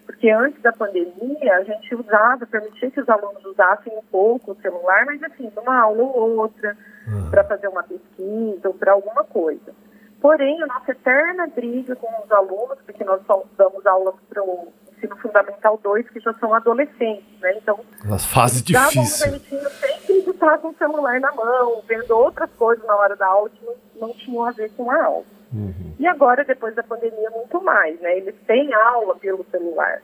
Porque 0.07 0.31
antes 0.31 0.61
da 0.63 0.73
pandemia, 0.73 1.57
a 1.57 1.63
gente 1.65 1.95
usava, 1.95 2.47
permitia 2.47 2.91
que 2.91 3.01
os 3.01 3.09
alunos 3.09 3.45
usassem 3.45 3.93
um 3.93 4.03
pouco 4.11 4.53
o 4.53 4.57
celular, 4.57 5.05
mas 5.05 5.23
assim, 5.23 5.53
numa 5.55 5.79
aula 5.79 6.03
ou 6.03 6.37
outra, 6.39 6.77
uhum. 7.07 7.31
para 7.31 7.45
fazer 7.45 7.69
uma 7.69 7.83
pesquisa 7.83 8.69
ou 8.69 8.75
para 8.75 8.93
alguma 8.93 9.23
coisa. 9.25 9.75
Porém, 10.21 10.63
a 10.63 10.67
nossa 10.67 10.93
eterna 10.93 11.47
briga 11.49 11.95
com 11.95 12.09
os 12.25 12.33
alunos, 12.33 12.79
porque 12.87 13.05
nós 13.05 13.21
só 13.27 13.45
damos 13.57 13.87
aulas 13.87 14.15
para 14.29 14.43
o 14.43 14.73
ensino 14.99 15.17
fundamental 15.17 15.79
2, 15.83 16.11
que 16.11 16.21
já 16.21 16.33
são 16.35 16.53
adolescentes, 16.53 17.41
né? 17.41 17.55
Então, 17.57 17.81
as 18.13 18.27
fases 18.27 18.63
difíceis. 18.63 19.09
sempre 19.09 20.23
de 20.23 20.31
estar 20.31 20.59
com 20.59 20.69
o 20.69 20.75
celular 20.75 21.21
na 21.21 21.33
mão, 21.33 21.83
vendo 21.87 22.11
outras 22.11 22.51
coisas 22.59 22.85
na 22.85 22.97
hora 22.97 23.17
da 23.17 23.27
aula 23.27 23.49
que 23.51 23.65
não, 23.65 23.75
não 24.09 24.15
tinham 24.15 24.45
a 24.45 24.51
ver 24.51 24.71
com 24.77 24.91
a 24.91 25.05
aula. 25.05 25.25
Uhum. 25.53 25.95
E 25.99 26.07
agora, 26.07 26.45
depois 26.45 26.75
da 26.75 26.83
pandemia, 26.83 27.31
muito 27.31 27.63
mais, 27.63 27.99
né? 28.01 28.19
Eles 28.19 28.35
têm 28.47 28.75
aula 28.75 29.17
pelo 29.17 29.45
celular. 29.51 30.03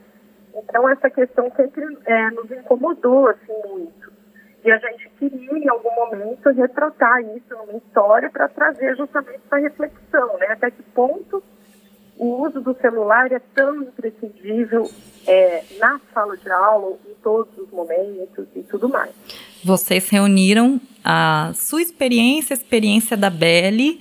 Então, 0.54 0.88
essa 0.88 1.10
questão 1.10 1.50
sempre 1.54 1.98
é, 2.06 2.30
nos 2.30 2.50
incomodou, 2.50 3.28
assim, 3.28 3.52
muito. 3.68 4.12
E 4.64 4.70
a 4.70 4.78
gente 4.78 5.10
queria, 5.18 5.58
em 5.58 5.68
algum 5.68 5.94
momento, 5.94 6.48
retratar 6.50 7.20
isso 7.20 7.50
numa 7.50 7.76
história 7.76 8.30
para 8.30 8.48
trazer 8.48 8.96
justamente 8.96 9.42
essa 9.44 9.56
reflexão, 9.56 10.38
né? 10.38 10.46
Até 10.46 10.70
que 10.70 10.82
ponto 10.94 11.42
o 12.24 12.46
uso 12.46 12.60
do 12.60 12.74
celular 12.80 13.30
é 13.30 13.38
tão 13.54 13.82
imprescindível 13.82 14.90
é, 15.26 15.62
na 15.78 16.00
sala 16.12 16.36
de 16.36 16.50
aula, 16.50 16.96
em 17.06 17.14
todos 17.22 17.52
os 17.58 17.70
momentos 17.70 18.46
e 18.56 18.62
tudo 18.62 18.88
mais. 18.88 19.10
Vocês 19.62 20.08
reuniram 20.08 20.80
a 21.04 21.52
sua 21.54 21.82
experiência, 21.82 22.54
a 22.54 22.56
experiência 22.56 23.14
da 23.16 23.28
Belle 23.28 24.00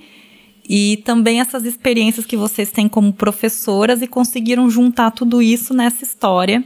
e 0.66 1.02
também 1.04 1.40
essas 1.40 1.66
experiências 1.66 2.24
que 2.24 2.36
vocês 2.36 2.70
têm 2.70 2.88
como 2.88 3.12
professoras 3.12 4.00
e 4.00 4.06
conseguiram 4.06 4.70
juntar 4.70 5.10
tudo 5.10 5.42
isso 5.42 5.74
nessa 5.74 6.02
história 6.02 6.64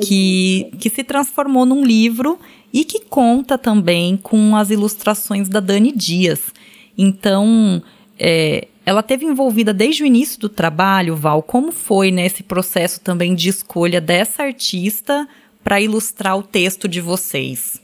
que, 0.00 0.70
que 0.78 0.88
se 0.88 1.02
transformou 1.02 1.66
num 1.66 1.84
livro 1.84 2.38
e 2.72 2.84
que 2.84 3.00
conta 3.00 3.58
também 3.58 4.16
com 4.16 4.54
as 4.54 4.70
ilustrações 4.70 5.48
da 5.48 5.58
Dani 5.58 5.90
Dias. 5.90 6.52
Então, 6.96 7.82
é, 8.18 8.68
ela 8.86 9.02
teve 9.02 9.26
envolvida 9.26 9.74
desde 9.74 10.04
o 10.04 10.06
início 10.06 10.40
do 10.40 10.48
trabalho, 10.48 11.16
Val. 11.16 11.42
Como 11.42 11.72
foi 11.72 12.12
nesse 12.12 12.44
né, 12.44 12.48
processo 12.48 13.02
também 13.02 13.34
de 13.34 13.48
escolha 13.48 14.00
dessa 14.00 14.44
artista 14.44 15.26
para 15.64 15.80
ilustrar 15.80 16.38
o 16.38 16.42
texto 16.44 16.86
de 16.86 17.00
vocês? 17.00 17.82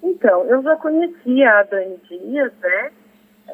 Então, 0.00 0.44
eu 0.44 0.62
já 0.62 0.76
conhecia 0.76 1.50
a 1.50 1.62
Dani 1.64 1.96
Dias, 2.08 2.52
né? 2.62 2.90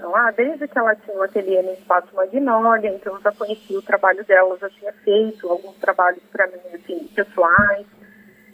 lá 0.03 0.31
desde 0.31 0.69
que 0.69 0.79
ela 0.79 0.95
tinha 0.95 1.17
o 1.17 1.23
ateliê 1.23 1.63
no 1.63 1.73
Espaço 1.73 2.15
Magnólia, 2.15 2.91
então 2.91 3.15
eu 3.15 3.21
já 3.21 3.33
conhecia 3.33 3.79
o 3.79 3.83
trabalho 3.83 4.25
dela, 4.25 4.57
já 4.61 4.69
tinha 4.71 4.93
feito 4.93 5.49
alguns 5.49 5.77
trabalhos 5.77 6.23
para 6.31 6.47
mim, 6.47 6.61
assim, 6.75 7.09
pessoais. 7.15 7.87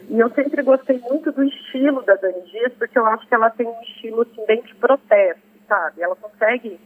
E 0.09 0.19
eu 0.19 0.29
sempre 0.31 0.63
gostei 0.63 0.99
muito 0.99 1.31
do 1.31 1.43
estilo 1.43 2.01
da 2.03 2.15
Dani 2.15 2.41
Dias, 2.49 2.73
porque 2.73 2.97
eu 2.97 3.05
acho 3.05 3.27
que 3.27 3.35
ela 3.35 3.49
tem 3.49 3.67
um 3.67 3.81
estilo, 3.81 4.21
assim, 4.21 4.45
bem 4.45 4.61
de 4.61 4.73
protesto, 4.75 5.41
sabe? 5.67 6.01
Ela 6.01 6.15
consegue 6.15 6.79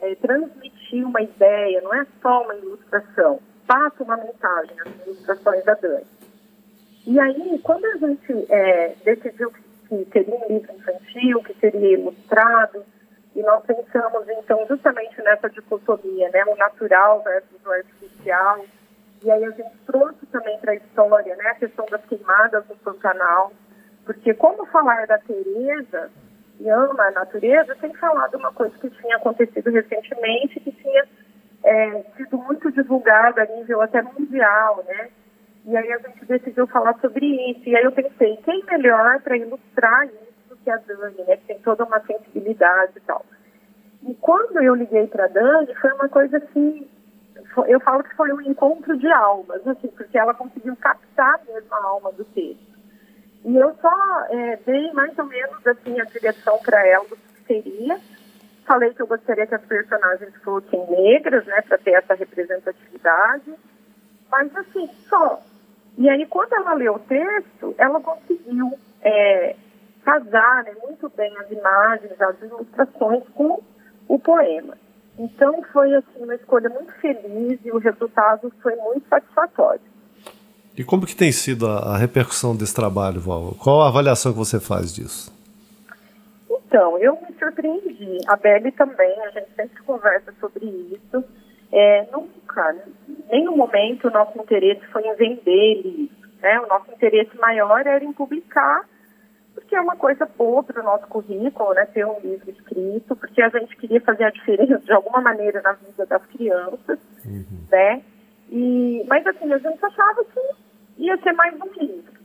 é, 0.00 0.14
transmitir 0.16 1.06
uma 1.06 1.20
ideia, 1.20 1.80
não 1.82 1.94
é 1.94 2.06
só 2.22 2.42
uma 2.42 2.54
ilustração, 2.54 3.40
passa 3.66 4.02
uma 4.02 4.16
mensagem, 4.16 4.76
as 4.80 5.06
ilustrações 5.06 5.64
da 5.64 5.74
Dani. 5.74 6.06
E 7.06 7.18
aí, 7.18 7.58
quando 7.62 7.84
a 7.86 7.96
gente 7.96 8.46
é, 8.50 8.94
decidiu 9.04 9.50
que 9.50 10.04
seria 10.12 10.34
um 10.34 10.48
livro 10.48 10.72
infantil, 10.72 11.42
que 11.42 11.54
seria 11.54 11.94
ilustrado, 11.94 12.84
e 13.34 13.42
nós 13.42 13.64
pensamos, 13.64 14.28
então, 14.28 14.66
justamente 14.68 15.20
nessa 15.22 15.48
dicotomia, 15.48 16.28
né, 16.30 16.44
o 16.46 16.56
natural 16.56 17.22
versus 17.22 17.64
o 17.64 17.70
artificial. 17.70 18.64
E 19.22 19.30
aí 19.30 19.44
a 19.44 19.50
gente 19.50 19.70
trouxe 19.86 20.26
também 20.26 20.58
para 20.58 20.72
a 20.72 20.76
história 20.76 21.36
né, 21.36 21.48
a 21.48 21.54
questão 21.54 21.86
das 21.90 22.04
queimadas 22.06 22.66
no 22.68 22.76
Pantanal, 22.76 23.52
porque 24.04 24.34
como 24.34 24.66
falar 24.66 25.06
da 25.06 25.18
Tereza 25.18 26.10
e 26.60 26.68
ama 26.68 27.04
a 27.04 27.10
natureza, 27.10 27.74
tem 27.76 27.92
falado 27.94 28.36
uma 28.36 28.52
coisa 28.52 28.76
que 28.78 28.90
tinha 28.90 29.16
acontecido 29.16 29.70
recentemente, 29.70 30.60
que 30.60 30.70
tinha 30.70 31.04
é, 31.64 32.02
sido 32.16 32.36
muito 32.36 32.70
divulgada 32.70 33.42
a 33.42 33.46
nível 33.46 33.80
até 33.80 34.02
mundial, 34.02 34.84
né? 34.86 35.08
E 35.64 35.76
aí 35.76 35.92
a 35.92 35.98
gente 35.98 36.24
decidiu 36.26 36.66
falar 36.66 36.98
sobre 37.00 37.26
isso. 37.50 37.66
E 37.66 37.76
aí 37.76 37.84
eu 37.84 37.92
pensei, 37.92 38.36
quem 38.44 38.62
melhor 38.66 39.20
para 39.20 39.36
ilustrar 39.36 40.06
isso 40.06 40.56
que 40.62 40.70
a 40.70 40.76
Dani, 40.76 41.24
né, 41.26 41.36
que 41.36 41.46
tem 41.46 41.58
toda 41.60 41.84
uma 41.84 42.00
sensibilidade 42.00 42.92
e 42.96 43.00
tal. 43.00 43.24
E 44.06 44.14
quando 44.14 44.62
eu 44.62 44.74
liguei 44.74 45.06
para 45.06 45.24
a 45.24 45.28
Dani, 45.28 45.74
foi 45.76 45.92
uma 45.92 46.08
coisa 46.08 46.40
foi, 47.54 47.72
eu 47.72 47.80
falo 47.80 48.04
que 48.04 48.14
foi 48.14 48.32
um 48.32 48.40
encontro 48.42 48.96
de 48.96 49.10
almas, 49.10 49.66
assim, 49.66 49.88
porque 49.88 50.16
ela 50.16 50.34
conseguiu 50.34 50.76
captar 50.76 51.40
mesmo 51.46 51.74
a 51.74 51.84
alma 51.84 52.12
do 52.12 52.24
texto. 52.24 52.69
E 53.44 53.56
eu 53.56 53.74
só 53.80 54.26
é, 54.28 54.58
dei 54.66 54.92
mais 54.92 55.18
ou 55.18 55.24
menos 55.24 55.66
assim 55.66 56.00
a 56.00 56.04
direção 56.04 56.58
para 56.58 56.86
ela 56.86 57.04
do 57.04 57.16
que 57.16 57.44
seria. 57.46 57.98
Falei 58.66 58.92
que 58.92 59.02
eu 59.02 59.06
gostaria 59.06 59.46
que 59.46 59.54
as 59.54 59.64
personagens 59.64 60.34
fossem 60.44 60.86
negras, 60.90 61.44
né, 61.46 61.62
para 61.62 61.78
ter 61.78 61.92
essa 61.92 62.14
representatividade. 62.14 63.52
Mas 64.30 64.54
assim, 64.56 64.88
só. 65.08 65.40
E 65.98 66.08
aí, 66.08 66.24
quando 66.26 66.52
ela 66.52 66.74
leu 66.74 66.94
o 66.94 66.98
texto, 67.00 67.74
ela 67.76 68.00
conseguiu 68.00 68.78
é, 69.02 69.56
casar 70.04 70.64
né, 70.64 70.74
muito 70.82 71.08
bem 71.10 71.36
as 71.38 71.50
imagens, 71.50 72.20
as 72.20 72.40
ilustrações 72.42 73.24
com 73.34 73.60
o 74.06 74.18
poema. 74.18 74.76
Então 75.18 75.62
foi 75.72 75.94
assim 75.94 76.22
uma 76.22 76.34
escolha 76.34 76.68
muito 76.68 76.92
feliz 76.94 77.60
e 77.64 77.70
o 77.70 77.78
resultado 77.78 78.52
foi 78.62 78.74
muito 78.76 79.06
satisfatório. 79.08 79.89
E 80.80 80.84
como 80.84 81.04
que 81.04 81.14
tem 81.14 81.30
sido 81.30 81.66
a, 81.66 81.92
a 81.92 81.98
repercussão 81.98 82.56
desse 82.56 82.74
trabalho, 82.74 83.20
Val? 83.20 83.54
Qual 83.62 83.82
a 83.82 83.88
avaliação 83.88 84.32
que 84.32 84.38
você 84.38 84.58
faz 84.58 84.94
disso? 84.94 85.30
Então, 86.48 86.96
eu 86.96 87.18
me 87.20 87.36
surpreendi. 87.38 88.16
A 88.26 88.34
Belle 88.34 88.72
também, 88.72 89.14
a 89.20 89.28
gente 89.28 89.50
sempre 89.54 89.82
conversa 89.82 90.32
sobre 90.40 90.64
isso. 90.64 91.22
É, 91.70 92.06
nunca, 92.10 92.74
em 93.06 93.30
nenhum 93.30 93.58
momento 93.58 94.08
o 94.08 94.10
nosso 94.10 94.38
interesse 94.38 94.80
foi 94.86 95.02
em 95.02 95.14
vender 95.16 95.82
livros. 95.82 96.40
Né? 96.40 96.58
O 96.60 96.66
nosso 96.66 96.90
interesse 96.90 97.36
maior 97.38 97.86
era 97.86 98.02
em 98.02 98.14
publicar 98.14 98.88
porque 99.52 99.76
é 99.76 99.80
uma 99.82 99.96
coisa 99.96 100.26
boa 100.38 100.62
para 100.62 100.80
o 100.80 100.84
nosso 100.84 101.06
currículo, 101.08 101.74
né, 101.74 101.84
ter 101.92 102.06
um 102.06 102.18
livro 102.20 102.48
escrito, 102.50 103.14
porque 103.16 103.42
a 103.42 103.48
gente 103.50 103.76
queria 103.76 104.00
fazer 104.00 104.24
a 104.24 104.30
diferença 104.30 104.78
de 104.78 104.92
alguma 104.92 105.20
maneira 105.20 105.60
na 105.60 105.72
vida 105.72 106.06
das 106.06 106.24
crianças, 106.26 106.98
uhum. 107.26 107.66
né? 107.70 108.00
E, 108.48 109.04
mas 109.08 109.26
assim, 109.26 109.52
a 109.52 109.58
gente 109.58 109.84
achava 109.84 110.24
que 110.24 110.69
ia 111.00 111.16
ser 111.18 111.32
mais 111.32 111.54
um 111.60 111.72
livro. 111.80 112.20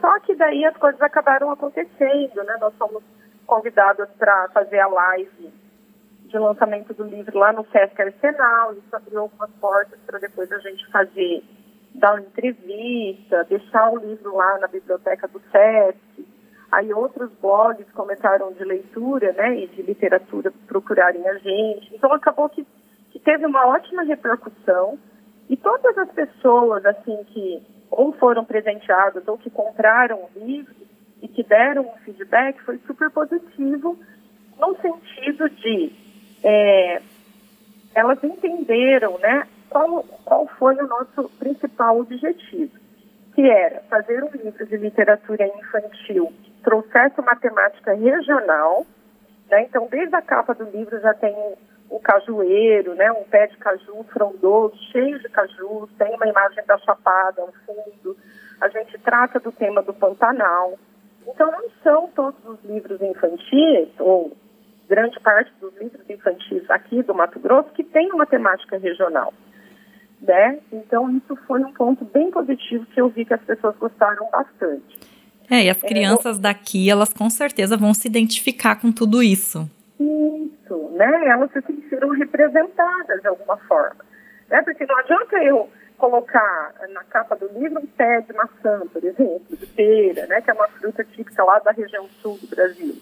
Só 0.00 0.20
que 0.20 0.34
daí 0.34 0.64
as 0.64 0.76
coisas 0.76 1.00
acabaram 1.00 1.50
acontecendo, 1.50 2.42
né? 2.44 2.56
Nós 2.60 2.74
fomos 2.76 3.02
convidadas 3.46 4.08
para 4.18 4.48
fazer 4.48 4.80
a 4.80 4.88
live 4.88 5.52
de 6.26 6.38
lançamento 6.38 6.92
do 6.94 7.04
livro 7.04 7.38
lá 7.38 7.52
no 7.52 7.64
Sesc 7.66 8.00
Arsenal, 8.00 8.72
isso 8.74 8.94
abriu 8.94 9.20
algumas 9.20 9.50
portas 9.52 9.98
para 10.06 10.18
depois 10.18 10.50
a 10.50 10.58
gente 10.58 10.90
fazer, 10.90 11.44
dar 11.94 12.14
uma 12.14 12.22
entrevista, 12.22 13.44
deixar 13.44 13.92
o 13.92 13.98
livro 13.98 14.34
lá 14.34 14.58
na 14.58 14.66
biblioteca 14.66 15.28
do 15.28 15.40
Sesc, 15.50 16.26
Aí 16.74 16.92
outros 16.92 17.30
blogs 17.40 17.86
começaram 17.92 18.52
de 18.52 18.64
leitura, 18.64 19.32
né, 19.32 19.60
e 19.60 19.68
de 19.68 19.82
literatura 19.82 20.52
procurarem 20.66 21.24
a 21.28 21.34
gente. 21.34 21.94
Então 21.94 22.12
acabou 22.12 22.48
que, 22.48 22.66
que 23.12 23.20
teve 23.20 23.46
uma 23.46 23.64
ótima 23.68 24.02
repercussão 24.02 24.98
e 25.48 25.56
todas 25.56 25.96
as 25.96 26.10
pessoas, 26.10 26.84
assim, 26.84 27.22
que 27.28 27.62
ou 27.96 28.12
foram 28.12 28.44
presenteadas 28.44 29.26
ou 29.26 29.38
que 29.38 29.50
compraram 29.50 30.16
o 30.16 30.38
livro 30.38 30.74
e 31.22 31.28
que 31.28 31.42
deram 31.42 31.82
um 31.82 31.96
feedback 32.04 32.60
foi 32.62 32.78
super 32.86 33.10
positivo 33.10 33.98
no 34.58 34.76
sentido 34.80 35.48
de 35.50 35.92
é, 36.42 37.02
elas 37.94 38.22
entenderam, 38.22 39.18
né, 39.18 39.46
qual, 39.70 40.02
qual 40.24 40.46
foi 40.58 40.74
o 40.76 40.86
nosso 40.86 41.28
principal 41.38 41.98
objetivo, 41.98 42.72
que 43.34 43.42
era 43.42 43.80
fazer 43.88 44.22
um 44.22 44.30
livro 44.30 44.66
de 44.66 44.76
literatura 44.76 45.46
infantil 45.46 46.32
trouxesse 46.62 47.20
uma 47.20 47.36
temática 47.36 47.92
regional. 47.92 48.86
Né? 49.50 49.64
Então, 49.64 49.86
desde 49.90 50.14
a 50.16 50.22
capa 50.22 50.54
do 50.54 50.64
livro 50.64 50.98
já 51.00 51.14
tem 51.14 51.34
um 51.94 52.00
cajueiro, 52.00 52.94
né, 52.96 53.10
um 53.12 53.22
pé 53.22 53.46
de 53.46 53.56
caju 53.56 54.04
frondoso, 54.12 54.76
cheio 54.90 55.18
de 55.20 55.28
caju, 55.28 55.88
tem 55.96 56.12
uma 56.14 56.26
imagem 56.26 56.64
da 56.66 56.76
chapada 56.78 57.40
ao 57.40 57.52
fundo. 57.64 58.16
A 58.60 58.68
gente 58.68 58.98
trata 58.98 59.38
do 59.38 59.52
tema 59.52 59.80
do 59.80 59.94
Pantanal. 59.94 60.76
Então, 61.26 61.50
não 61.52 61.70
são 61.82 62.08
todos 62.08 62.38
os 62.44 62.62
livros 62.64 63.00
infantis, 63.00 63.88
ou 64.00 64.36
grande 64.88 65.18
parte 65.20 65.52
dos 65.60 65.72
livros 65.76 66.02
infantis 66.10 66.68
aqui 66.68 67.02
do 67.02 67.14
Mato 67.14 67.38
Grosso, 67.38 67.70
que 67.70 67.84
tem 67.84 68.10
uma 68.12 68.26
temática 68.26 68.76
regional. 68.76 69.32
Né? 70.20 70.58
Então, 70.72 71.08
isso 71.16 71.36
foi 71.46 71.62
um 71.62 71.72
ponto 71.72 72.04
bem 72.06 72.30
positivo 72.30 72.86
que 72.86 73.00
eu 73.00 73.08
vi 73.08 73.24
que 73.24 73.34
as 73.34 73.42
pessoas 73.42 73.76
gostaram 73.76 74.28
bastante. 74.30 74.98
É, 75.48 75.64
e 75.64 75.70
as 75.70 75.80
crianças 75.80 76.36
é, 76.36 76.38
eu... 76.38 76.42
daqui, 76.42 76.90
elas 76.90 77.12
com 77.12 77.30
certeza 77.30 77.76
vão 77.76 77.94
se 77.94 78.08
identificar 78.08 78.80
com 78.80 78.90
tudo 78.90 79.22
isso. 79.22 79.68
Isso, 80.64 80.88
né? 80.92 81.28
Elas 81.28 81.50
se 81.52 81.60
sentiram 81.62 82.08
representadas 82.10 83.20
de 83.20 83.28
alguma 83.28 83.56
forma. 83.58 84.04
Né? 84.48 84.62
Porque 84.62 84.86
não 84.86 84.96
adianta 84.98 85.36
eu 85.42 85.68
colocar 85.98 86.74
na 86.90 87.04
capa 87.04 87.36
do 87.36 87.46
livro 87.48 87.80
um 87.80 87.86
pé 87.86 88.20
de 88.22 88.32
maçã, 88.32 88.80
por 88.92 89.04
exemplo, 89.04 89.56
de 89.56 89.66
pera, 89.66 90.26
né? 90.26 90.40
Que 90.40 90.50
é 90.50 90.54
uma 90.54 90.68
fruta 90.68 91.04
típica 91.04 91.44
lá 91.44 91.58
da 91.60 91.70
região 91.70 92.06
sul 92.20 92.38
do 92.38 92.48
Brasil. 92.48 92.94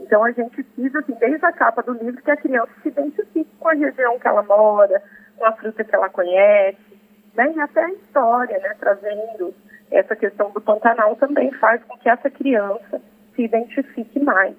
Então 0.00 0.24
a 0.24 0.30
gente 0.30 0.62
quis, 0.62 0.94
assim, 0.94 1.14
desde 1.14 1.44
a 1.44 1.52
capa 1.52 1.82
do 1.82 1.92
livro, 1.92 2.22
que 2.22 2.30
a 2.30 2.36
criança 2.36 2.72
se 2.82 2.88
identifique 2.88 3.50
com 3.58 3.68
a 3.68 3.74
região 3.74 4.18
que 4.18 4.28
ela 4.28 4.42
mora, 4.42 5.02
com 5.36 5.44
a 5.44 5.52
fruta 5.52 5.84
que 5.84 5.94
ela 5.94 6.08
conhece, 6.08 6.98
né? 7.34 7.52
E 7.54 7.60
até 7.60 7.84
a 7.84 7.92
história, 7.92 8.58
né? 8.58 8.76
Trazendo 8.78 9.54
essa 9.90 10.16
questão 10.16 10.50
do 10.50 10.60
Pantanal 10.60 11.16
também 11.16 11.50
faz 11.52 11.82
com 11.84 11.98
que 11.98 12.08
essa 12.08 12.30
criança 12.30 13.00
se 13.34 13.42
identifique 13.42 14.20
mais 14.20 14.56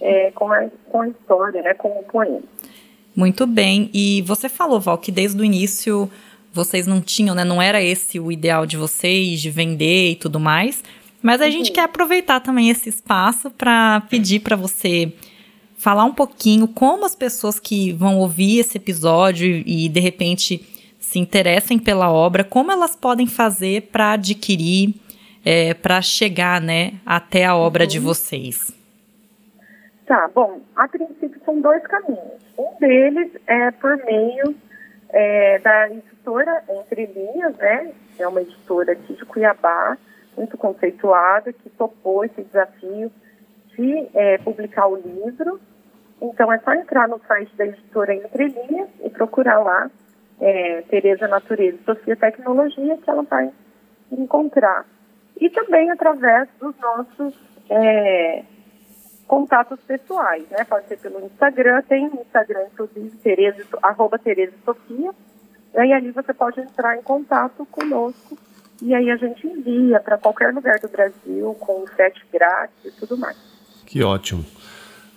é, 0.00 0.30
com, 0.32 0.52
a, 0.52 0.68
com 0.90 1.00
a 1.00 1.08
história, 1.08 1.62
né, 1.62 1.74
com 1.74 1.88
o 1.88 2.02
poema. 2.04 2.42
Muito 3.14 3.46
bem. 3.46 3.90
E 3.94 4.22
você 4.22 4.48
falou, 4.48 4.78
Val, 4.78 4.98
que 4.98 5.10
desde 5.10 5.40
o 5.40 5.44
início 5.44 6.10
vocês 6.52 6.86
não 6.86 7.00
tinham, 7.00 7.34
né? 7.34 7.44
Não 7.44 7.60
era 7.60 7.82
esse 7.82 8.18
o 8.18 8.32
ideal 8.32 8.66
de 8.66 8.76
vocês, 8.76 9.40
de 9.40 9.50
vender 9.50 10.12
e 10.12 10.16
tudo 10.16 10.40
mais. 10.40 10.82
Mas 11.22 11.40
a 11.40 11.44
uhum. 11.44 11.50
gente 11.50 11.72
quer 11.72 11.82
aproveitar 11.82 12.40
também 12.40 12.70
esse 12.70 12.88
espaço 12.88 13.50
para 13.50 14.00
pedir 14.08 14.40
para 14.40 14.56
você 14.56 15.12
falar 15.76 16.04
um 16.04 16.12
pouquinho 16.12 16.66
como 16.66 17.04
as 17.04 17.14
pessoas 17.14 17.60
que 17.60 17.92
vão 17.92 18.18
ouvir 18.18 18.58
esse 18.58 18.76
episódio 18.76 19.62
e 19.66 19.88
de 19.88 20.00
repente 20.00 20.66
se 20.98 21.18
interessem 21.18 21.78
pela 21.78 22.10
obra, 22.10 22.42
como 22.42 22.72
elas 22.72 22.96
podem 22.96 23.26
fazer 23.26 23.82
para 23.92 24.12
adquirir, 24.12 24.94
é, 25.44 25.74
para 25.74 26.02
chegar 26.02 26.60
né, 26.60 26.94
até 27.04 27.44
a 27.44 27.54
obra 27.54 27.84
uhum. 27.84 27.88
de 27.88 27.98
vocês? 27.98 28.72
Tá, 30.06 30.30
bom, 30.32 30.60
a 30.76 30.86
princípio 30.86 31.40
são 31.44 31.60
dois 31.60 31.82
caminhos. 31.82 32.40
Um 32.56 32.78
deles 32.78 33.32
é 33.44 33.72
por 33.72 33.96
meio 34.04 34.54
é, 35.08 35.58
da 35.58 35.90
editora 35.90 36.62
Entre 36.68 37.06
Linhas, 37.06 37.56
né? 37.56 37.92
É 38.16 38.28
uma 38.28 38.40
editora 38.40 38.92
aqui 38.92 39.14
de 39.14 39.24
Cuiabá, 39.24 39.98
muito 40.36 40.56
conceituada, 40.56 41.52
que 41.52 41.68
topou 41.70 42.24
esse 42.24 42.40
desafio 42.40 43.10
de 43.74 44.08
é, 44.14 44.38
publicar 44.38 44.86
o 44.86 44.94
livro. 44.96 45.60
Então 46.22 46.52
é 46.52 46.58
só 46.58 46.72
entrar 46.72 47.08
no 47.08 47.18
site 47.26 47.54
da 47.56 47.66
editora 47.66 48.14
Entre 48.14 48.46
Linhas 48.46 48.88
e 49.04 49.10
procurar 49.10 49.58
lá 49.58 49.90
é, 50.40 50.82
Tereza 50.82 51.26
Natureza 51.26 51.78
Sofia 51.84 52.14
Tecnologia, 52.14 52.96
que 52.96 53.10
ela 53.10 53.22
vai 53.24 53.50
encontrar. 54.12 54.86
E 55.40 55.50
também 55.50 55.90
através 55.90 56.48
dos 56.60 56.78
nossos 56.78 57.34
é, 57.68 58.44
contatos 59.26 59.78
pessoais, 59.80 60.48
né? 60.50 60.64
Pode 60.64 60.86
ser 60.88 60.98
pelo 60.98 61.24
Instagram, 61.26 61.82
tem 61.82 62.08
o 62.08 62.20
Instagram, 62.20 62.66
inclusive, 62.72 63.16
Tereza, 63.18 63.64
arroba 63.82 64.18
Tereza 64.18 64.54
Sofia, 64.64 65.12
e 65.74 65.92
ali 65.92 66.10
você 66.10 66.32
pode 66.32 66.60
entrar 66.60 66.96
em 66.96 67.02
contato 67.02 67.66
conosco 67.66 68.38
e 68.80 68.94
aí 68.94 69.10
a 69.10 69.16
gente 69.16 69.46
envia 69.46 70.00
para 70.00 70.18
qualquer 70.18 70.52
lugar 70.52 70.78
do 70.80 70.88
Brasil 70.88 71.56
com 71.58 71.86
frete 71.86 72.22
grátis 72.32 72.76
e 72.84 72.90
tudo 72.90 73.16
mais. 73.16 73.36
Que 73.86 74.02
ótimo. 74.02 74.44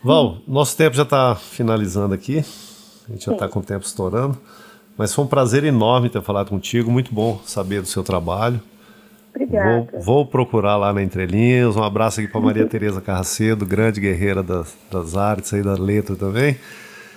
Val, 0.03 0.37
nosso 0.47 0.77
tempo 0.77 0.95
já 0.95 1.03
está 1.03 1.35
finalizando 1.35 2.13
aqui, 2.13 2.39
a 3.07 3.11
gente 3.11 3.25
já 3.25 3.33
está 3.33 3.49
com 3.49 3.59
o 3.59 3.63
tempo 3.63 3.85
estourando, 3.85 4.37
mas 4.97 5.13
foi 5.13 5.25
um 5.25 5.27
prazer 5.27 5.63
enorme 5.65 6.09
ter 6.09 6.21
falado 6.21 6.49
contigo, 6.49 6.89
muito 6.89 7.13
bom 7.13 7.41
saber 7.45 7.81
do 7.81 7.87
seu 7.87 8.03
trabalho. 8.03 8.61
Obrigada. 9.33 9.87
Vou, 9.93 10.01
vou, 10.01 10.25
procurar 10.25 10.75
lá 10.77 10.91
na 10.91 11.01
Entrelinhas. 11.01 11.75
Um 11.75 11.83
abraço 11.83 12.19
aqui 12.19 12.29
para 12.29 12.41
Maria 12.41 12.65
Tereza 12.67 13.01
Carracedo, 13.01 13.65
grande 13.65 14.01
guerreira 14.01 14.41
das, 14.43 14.75
das 14.91 15.15
artes 15.15 15.53
aí 15.53 15.61
da 15.61 15.73
letra 15.73 16.15
também. 16.15 16.57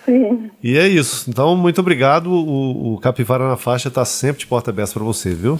Sim. 0.04 0.50
E 0.62 0.76
é 0.76 0.86
isso. 0.88 1.28
Então, 1.30 1.56
muito 1.56 1.80
obrigado. 1.80 2.30
O, 2.30 2.94
o 2.94 2.98
Capivara 2.98 3.48
na 3.48 3.56
Faixa 3.56 3.88
está 3.88 4.04
sempre 4.04 4.40
de 4.40 4.46
porta 4.46 4.70
aberta 4.70 4.94
para 4.94 5.04
você, 5.04 5.30
viu? 5.30 5.58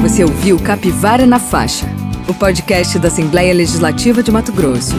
Você 0.00 0.24
ouviu 0.24 0.58
Capivara 0.58 1.26
na 1.26 1.38
Faixa, 1.38 1.86
o 2.28 2.34
podcast 2.34 2.98
da 2.98 3.08
Assembleia 3.08 3.54
Legislativa 3.54 4.22
de 4.22 4.30
Mato 4.30 4.52
Grosso. 4.52 4.94